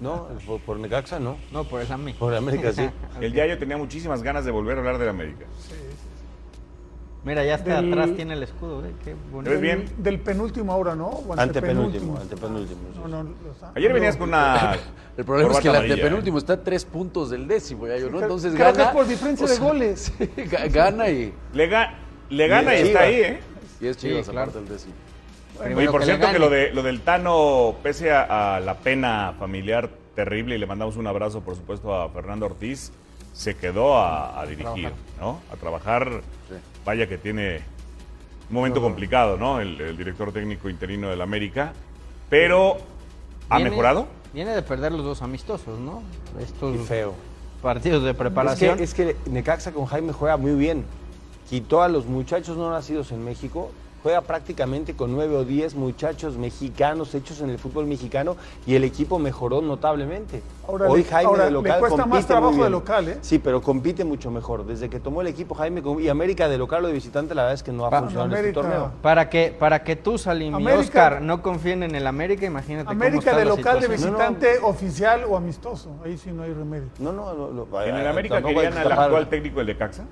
[0.00, 1.36] No, por, por Necaxa no.
[1.52, 2.18] No, por el América.
[2.18, 2.88] Por América sí.
[3.20, 5.46] El Yayo tenía muchísimas ganas de volver a hablar del América.
[7.22, 8.92] Mira, ya hasta Del- atrás tiene el escudo, ¿eh?
[9.04, 9.50] Qué bonito.
[9.50, 9.84] ¿Ves bien?
[9.98, 11.06] Del penúltimo ahora, ¿no?
[11.08, 12.18] O Antepenúltimo, antepenúltimo.
[12.18, 12.80] antepenúltimo.
[12.94, 13.00] sí.
[13.10, 13.30] No, no,
[13.74, 14.74] Ayer venías con una.
[15.18, 18.22] El problema es que el antepenúltimo está a tres puntos del décimo, ya yo, ¿no?
[18.22, 18.76] Entonces creo gana.
[18.76, 20.12] que es por diferencia o de goles.
[20.18, 21.94] sí, ga- gana y, Le, ga-
[22.30, 23.40] le gana y está ahí, ¿eh?
[23.82, 24.50] y es Chivas Sí, claro.
[24.50, 24.94] aparte del décimo.
[25.60, 29.34] Oye, por que cierto, que lo, de, lo del Tano, pese a, a la pena
[29.38, 32.92] familiar terrible, y le mandamos un abrazo, por supuesto, a Fernando Ortiz,
[33.32, 34.90] se quedó a, a dirigir,
[35.20, 35.40] ¿no?
[35.52, 36.22] A trabajar.
[36.84, 37.60] Vaya que tiene
[38.48, 39.60] un momento complicado, ¿no?
[39.60, 41.72] El, el director técnico interino del América.
[42.28, 42.78] Pero,
[43.48, 44.06] ¿ha Viene- mejorado?
[44.32, 46.02] Viene de perder los dos amistosos, ¿no?
[46.40, 47.14] Estos Y feo.
[47.62, 48.78] partidos de preparación.
[48.80, 50.84] Es que, es que Necaxa con Jaime juega muy bien.
[51.48, 53.72] Quitó a los muchachos no nacidos en México.
[54.02, 58.36] Juega prácticamente con nueve o diez muchachos mexicanos hechos en el fútbol mexicano
[58.66, 60.40] y el equipo mejoró notablemente.
[60.66, 63.08] Ahora Hoy le- Jaime ahora de le local cuesta más compite muy trabajo de local,
[63.08, 63.18] ¿eh?
[63.20, 64.64] Sí, pero compite mucho mejor.
[64.64, 67.42] Desde que tomó el equipo Jaime con- y América de local o de visitante, la
[67.42, 68.92] verdad es que no ha Pa- funcionado en este torneo.
[69.02, 72.86] Para que, para que tú, Salim y América- Oscar no confíen en el América, imagínate
[72.86, 75.90] cómo América está de la local, de visitante, oficial o amistoso.
[76.04, 76.88] Ahí sí no hay remedio.
[76.98, 77.50] No, no, no.
[77.50, 80.04] no, En el América querían que al actual técnico del de Caxa.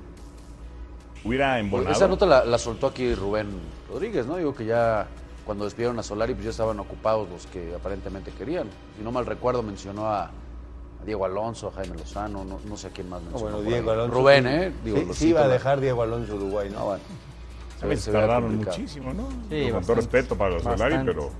[1.25, 1.91] Hubiera embonado.
[1.95, 3.49] Esa nota la, la soltó aquí Rubén
[3.91, 4.37] Rodríguez, ¿no?
[4.37, 5.07] Digo que ya
[5.45, 8.69] cuando despidieron a Solari, pues ya estaban ocupados los que aparentemente querían.
[8.97, 12.89] Si no mal recuerdo, mencionó a, a Diego Alonso, a Jaime Lozano, no, no sé
[12.89, 13.57] a quién más No, mencionó.
[13.57, 13.91] bueno, Diego.
[13.91, 14.14] Alonso.
[14.14, 14.47] Rubén.
[14.47, 14.73] ¿eh?
[14.85, 16.79] Digo, sí, lo sí cito iba a dejar Diego Alonso Uruguay, ¿no?
[16.81, 17.97] Ah, bueno.
[17.97, 18.77] Se tardaron complicado.
[18.79, 19.29] muchísimo, ¿no?
[19.29, 19.95] Sí, con todo bastante.
[19.95, 21.31] respeto para los Solari, pero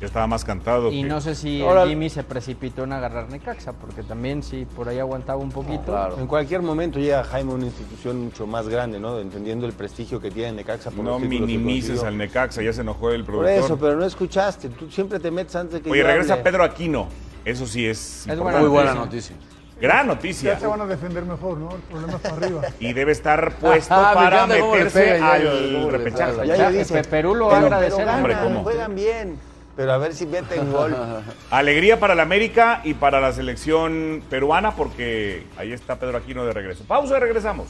[0.00, 0.92] ya estaba más cantado.
[0.92, 4.64] Y que- no sé si Ahora- Jimmy se precipitó en agarrar Necaxa, porque también si
[4.64, 5.82] por ahí aguantaba un poquito.
[5.86, 6.16] claro.
[6.18, 9.18] En cualquier momento llega Jaime a una institución mucho más grande, ¿no?
[9.18, 13.24] Entendiendo el prestigio que tiene Necaxa por No minimices al Necaxa, ya se enojó el
[13.24, 13.64] Por productor.
[13.64, 14.68] eso, pero no escuchaste.
[14.68, 16.44] Tú siempre te metes antes de que Oye, yo regresa hable.
[16.44, 17.08] Pedro Aquino.
[17.44, 18.60] Eso sí es, buena importante.
[18.68, 19.34] Muy buena noticia.
[19.36, 19.48] noticia.
[19.80, 20.58] Gran Ya noticia.
[20.58, 21.70] se van a defender mejor, ¿no?
[21.72, 22.62] El problema es para arriba.
[22.80, 26.46] Y debe estar puesto Ah, para meterse pega al repechaje.
[26.46, 28.04] Ya Ya, yo dice, Perú lo va a agradecer.
[28.04, 28.62] pero Hombre, ¿cómo?
[28.64, 29.38] Juegan bien,
[29.78, 30.92] pero a ver si meten gol.
[31.52, 36.52] Alegría para la América y para la selección peruana porque ahí está Pedro Aquino de
[36.52, 36.82] regreso.
[36.82, 37.68] Pausa y regresamos.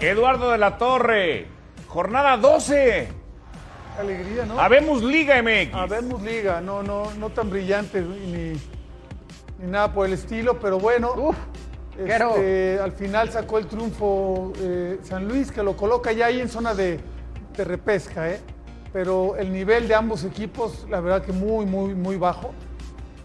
[0.00, 1.46] Eduardo de la Torre,
[1.88, 3.08] jornada 12.
[3.98, 4.60] Alegría, ¿no?
[4.60, 5.74] Habemos Liga MX.
[5.74, 8.52] Habemos liga, no, no, no tan brillante ni,
[9.58, 11.34] ni nada por el estilo, pero bueno.
[11.98, 16.48] este, al final sacó el triunfo eh, San Luis, que lo coloca ya ahí en
[16.48, 17.00] zona de,
[17.56, 18.40] de repesca, ¿eh?
[18.92, 22.52] Pero el nivel de ambos equipos, la verdad que muy, muy, muy bajo.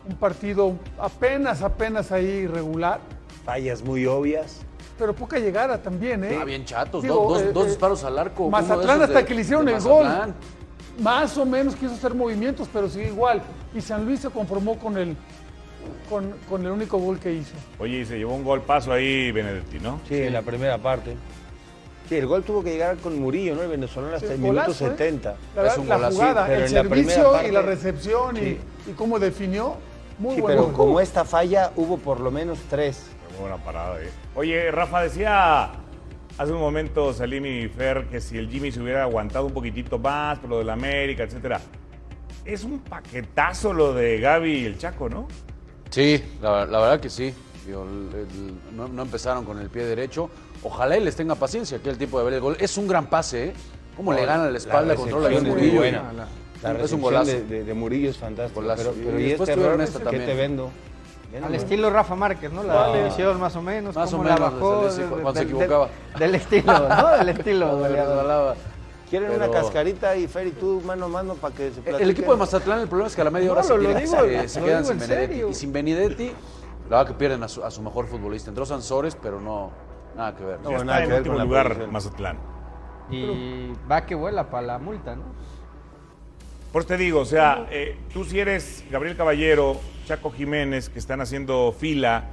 [0.09, 2.99] Un partido apenas, apenas ahí irregular,
[3.45, 4.61] Fallas muy obvias.
[4.97, 6.37] Pero poca llegada también, ¿eh?
[6.39, 7.01] Ah, bien chatos.
[7.03, 8.49] Digo, dos eh, dos eh, disparos al arco.
[8.49, 10.03] Mazatlán hasta de- que le hicieron el gol.
[10.05, 10.35] Mazatlán.
[10.99, 13.41] Más o menos quiso hacer movimientos, pero sí igual.
[13.73, 15.15] y San Luis se conformó con el,
[16.09, 17.53] con, con el único gol que hizo.
[17.79, 19.99] Oye, y se llevó un gol paso ahí Benedetti, ¿no?
[20.07, 21.15] Sí, en la primera parte.
[22.07, 23.63] Sí, el gol tuvo que llegar con Murillo, ¿no?
[23.63, 24.97] El venezolano hasta Sí, el golazo, minuto ¿eh?
[24.97, 25.35] 70.
[25.55, 26.15] La, Es un la golazo.
[26.17, 28.59] jugada, Pero el en la primera servicio y la recepción Sí.
[28.87, 29.75] y, y cómo definió,
[30.19, 30.61] muy Sí, bueno.
[30.65, 33.05] pero como esta falla, hubo por lo menos tres.
[33.35, 34.09] Qué buena parada, eh.
[34.35, 35.71] Oye, Rafa, decía
[36.37, 39.99] hace un momento Salim y Fer que si el Jimmy se hubiera aguantado un poquitito
[39.99, 41.59] más por lo del América, etcétera.
[42.45, 45.27] Es un paquetazo lo de Gaby y el Chaco, ¿no?
[45.89, 47.33] Sí, la, la verdad que sí.
[47.65, 50.29] Digo, el- el- no, no empezaron con el pie derecho.
[50.63, 52.57] Ojalá y les tenga paciencia que el tipo de ver el gol.
[52.59, 53.53] Es un gran pase, ¿eh?
[53.95, 55.67] ¿Cómo le gana la espalda, controla bien Murillo?
[55.69, 56.03] muy buena.
[56.63, 57.31] La es un golazo.
[57.31, 58.61] de, de- de Murillo es fantástico.
[58.61, 58.91] Golazo.
[58.91, 60.25] Pero, Y pero y después este error, esta ¿qué también.
[60.25, 60.71] te vendo?
[61.41, 62.61] Al estilo Rafa Márquez, ¿no?
[62.63, 62.93] La Vale.
[62.99, 63.95] definición más o menos.
[63.95, 64.87] Más o la menos, bajó.
[64.87, 65.87] de- cuando se equivocaba.
[66.11, 67.07] Del, del estilo, ¿no?
[67.17, 67.79] Del estilo.
[69.09, 71.83] ¿Quieren Pero- una cascarita y Fer y tú mano a mano para que se El
[71.83, 72.09] platiquen?
[72.09, 73.79] equipo de Mazatlán, el problema es que a la media No, hora lo- se, lo
[73.83, 75.33] quieren- digo, se- se lo quedan sin en Benedetti.
[75.33, 75.49] serio.
[75.49, 76.27] Y sin Benedetti,
[76.89, 78.49] la verdad que pierden a su, a su mejor futbolista.
[78.49, 79.71] Entró Sansores, pero no,
[80.15, 80.59] nada que ver.
[80.67, 82.37] Ya está en último lugar Mazatlán.
[83.11, 85.23] Y va que vuela para la multa, ¿no?
[86.73, 90.97] Por eso te digo, o sea, eh, tú si eres Gabriel Caballero, Chaco Jiménez, que
[90.99, 92.25] están haciendo fila,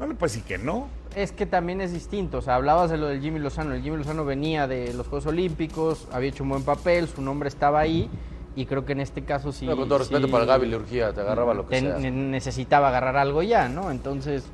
[0.00, 0.88] no le puedes decir que no.
[1.14, 3.98] Es que también es distinto, o sea, hablabas de lo del Jimmy Lozano, el Jimmy
[3.98, 8.10] Lozano venía de los Juegos Olímpicos, había hecho un buen papel, su nombre estaba ahí
[8.56, 9.64] y creo que en este caso sí...
[9.64, 11.80] No, con todo respeto sí para el Gaby, le urgía, te agarraba lo que te-
[11.82, 11.98] sea.
[11.98, 13.92] ne- necesitaba agarrar algo ya, ¿no?
[13.92, 14.44] Entonces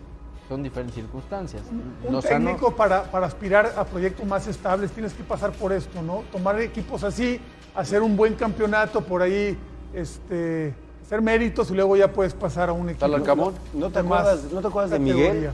[0.50, 1.62] son diferentes circunstancias.
[2.04, 6.02] Un Lozano- técnico para, para aspirar a proyectos más estables tienes que pasar por esto,
[6.02, 6.24] ¿no?
[6.30, 7.40] Tomar equipos así,
[7.74, 9.56] hacer un buen campeonato por ahí,
[9.94, 13.06] este, hacer méritos y luego ya puedes pasar a un equipo.
[13.08, 15.32] ¿No, no te acuerdas, ¿No te acuerdas de categoría.
[15.32, 15.50] Miguel?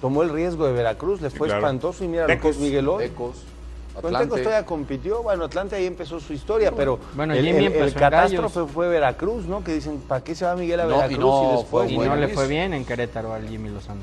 [0.00, 1.60] Tomó el riesgo de Veracruz, Sí, fue claro.
[1.60, 3.04] espantoso y mira lo que es Miguel hoy.
[3.08, 3.42] Tecos,
[3.94, 4.24] Con Atlante.
[4.26, 8.88] Tecos todavía compitió, bueno, Atlante ahí empezó su historia, pero Bueno, el, el- catástrofe fue
[8.88, 9.64] Veracruz, ¿no?
[9.64, 11.90] Que dicen, ¿para qué se va Miguel a No, y Veracruz no y después?
[11.90, 14.02] y fue no le fue bien en Querétaro al Jimmy Lozano.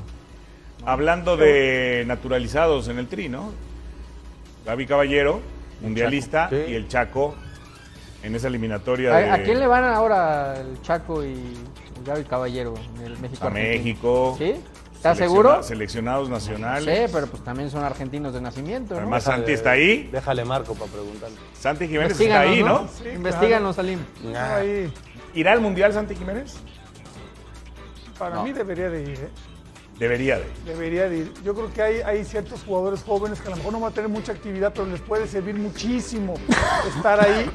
[0.84, 3.52] Hablando de naturalizados en el tri, ¿no?
[4.66, 5.40] Gaby Caballero,
[5.80, 6.48] mundialista.
[6.50, 6.56] Sí.
[6.68, 7.34] y el Chaco
[8.26, 11.36] en esa eliminatoria ¿A, de a quién le van ahora el Chaco y
[12.04, 13.44] Gaby Caballero en el México?
[13.44, 13.76] a Argentina?
[13.78, 14.34] México.
[14.38, 14.54] ¿Sí?
[14.94, 15.62] ¿Estás seguro?
[15.62, 16.84] Seleccionados No nacionales.
[16.84, 19.00] sé, pero pues también son argentinos de nacimiento, ¿no?
[19.02, 20.08] Además, Santi está ahí.
[20.10, 21.36] Déjale Marco para preguntarle.
[21.54, 22.88] Santi Jiménez está ahí, ¿no?
[22.88, 24.00] Sí, Investíganos, Salim.
[24.22, 24.56] claro.
[24.56, 24.92] Ahí,
[25.34, 26.56] ¿Irá al Mundial Santi Jiménez?
[28.18, 28.44] para No.
[28.44, 29.28] mí debería de ir, ¿eh?
[29.98, 30.44] Debería de.
[30.64, 31.32] Debería de ir.
[31.44, 33.94] Yo creo que hay, hay ciertos jugadores jóvenes que a lo mejor no van a
[33.94, 36.34] tener mucha actividad, pero les puede servir muchísimo
[36.88, 37.48] estar ahí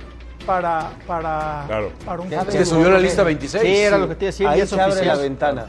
[0.45, 1.91] para, para, Claro.
[2.05, 3.63] para un que subió la lista 26.
[3.63, 4.47] Sí, era lo que te iba a decir.
[4.47, 5.65] Ahí se abre la ventana.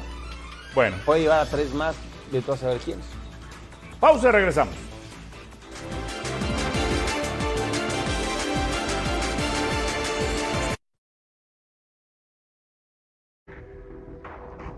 [0.74, 1.94] Bueno, Puede llevar a tres más,
[2.30, 3.04] de tú a saber quiénes.
[4.00, 4.74] pausa y regresamos.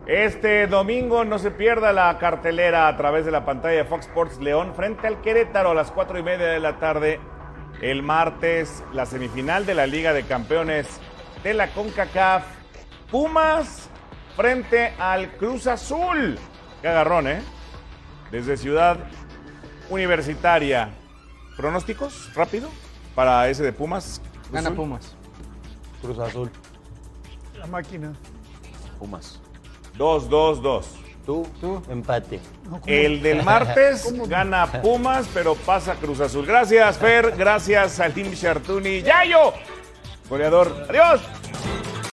[0.07, 4.39] Este domingo no se pierda la cartelera a través de la pantalla de Fox Sports
[4.39, 7.21] León frente al Querétaro a las cuatro y media de la tarde.
[7.85, 10.87] El martes, la semifinal de la Liga de Campeones
[11.43, 12.43] de la CONCACAF.
[13.11, 13.91] Pumas
[14.37, 16.39] frente al Cruz Azul.
[16.81, 17.43] Qué agarrón, ¿eh?
[18.31, 18.97] Desde Ciudad
[19.91, 20.95] Universitaria.
[21.59, 22.35] ¿Pronósticos?
[22.35, 22.71] Rápido.
[23.15, 24.23] Para ese de Pumas.
[24.33, 24.77] Cruz Gana Azul.
[24.77, 25.17] Pumas.
[26.01, 26.51] Cruz Azul.
[27.59, 28.15] La máquina.
[28.99, 29.43] Pumas.
[29.99, 31.04] 2-2-2.
[31.25, 31.83] Tú, Tú.
[31.89, 32.39] empate.
[32.87, 36.45] El del martes gana Pumas, pero pasa Cruz Azul.
[36.47, 37.35] Gracias, Fer.
[37.37, 39.01] Gracias, Salim Chartuni.
[39.03, 39.53] ¡Yayo!
[40.29, 40.87] Goleador.
[40.89, 41.21] Adiós.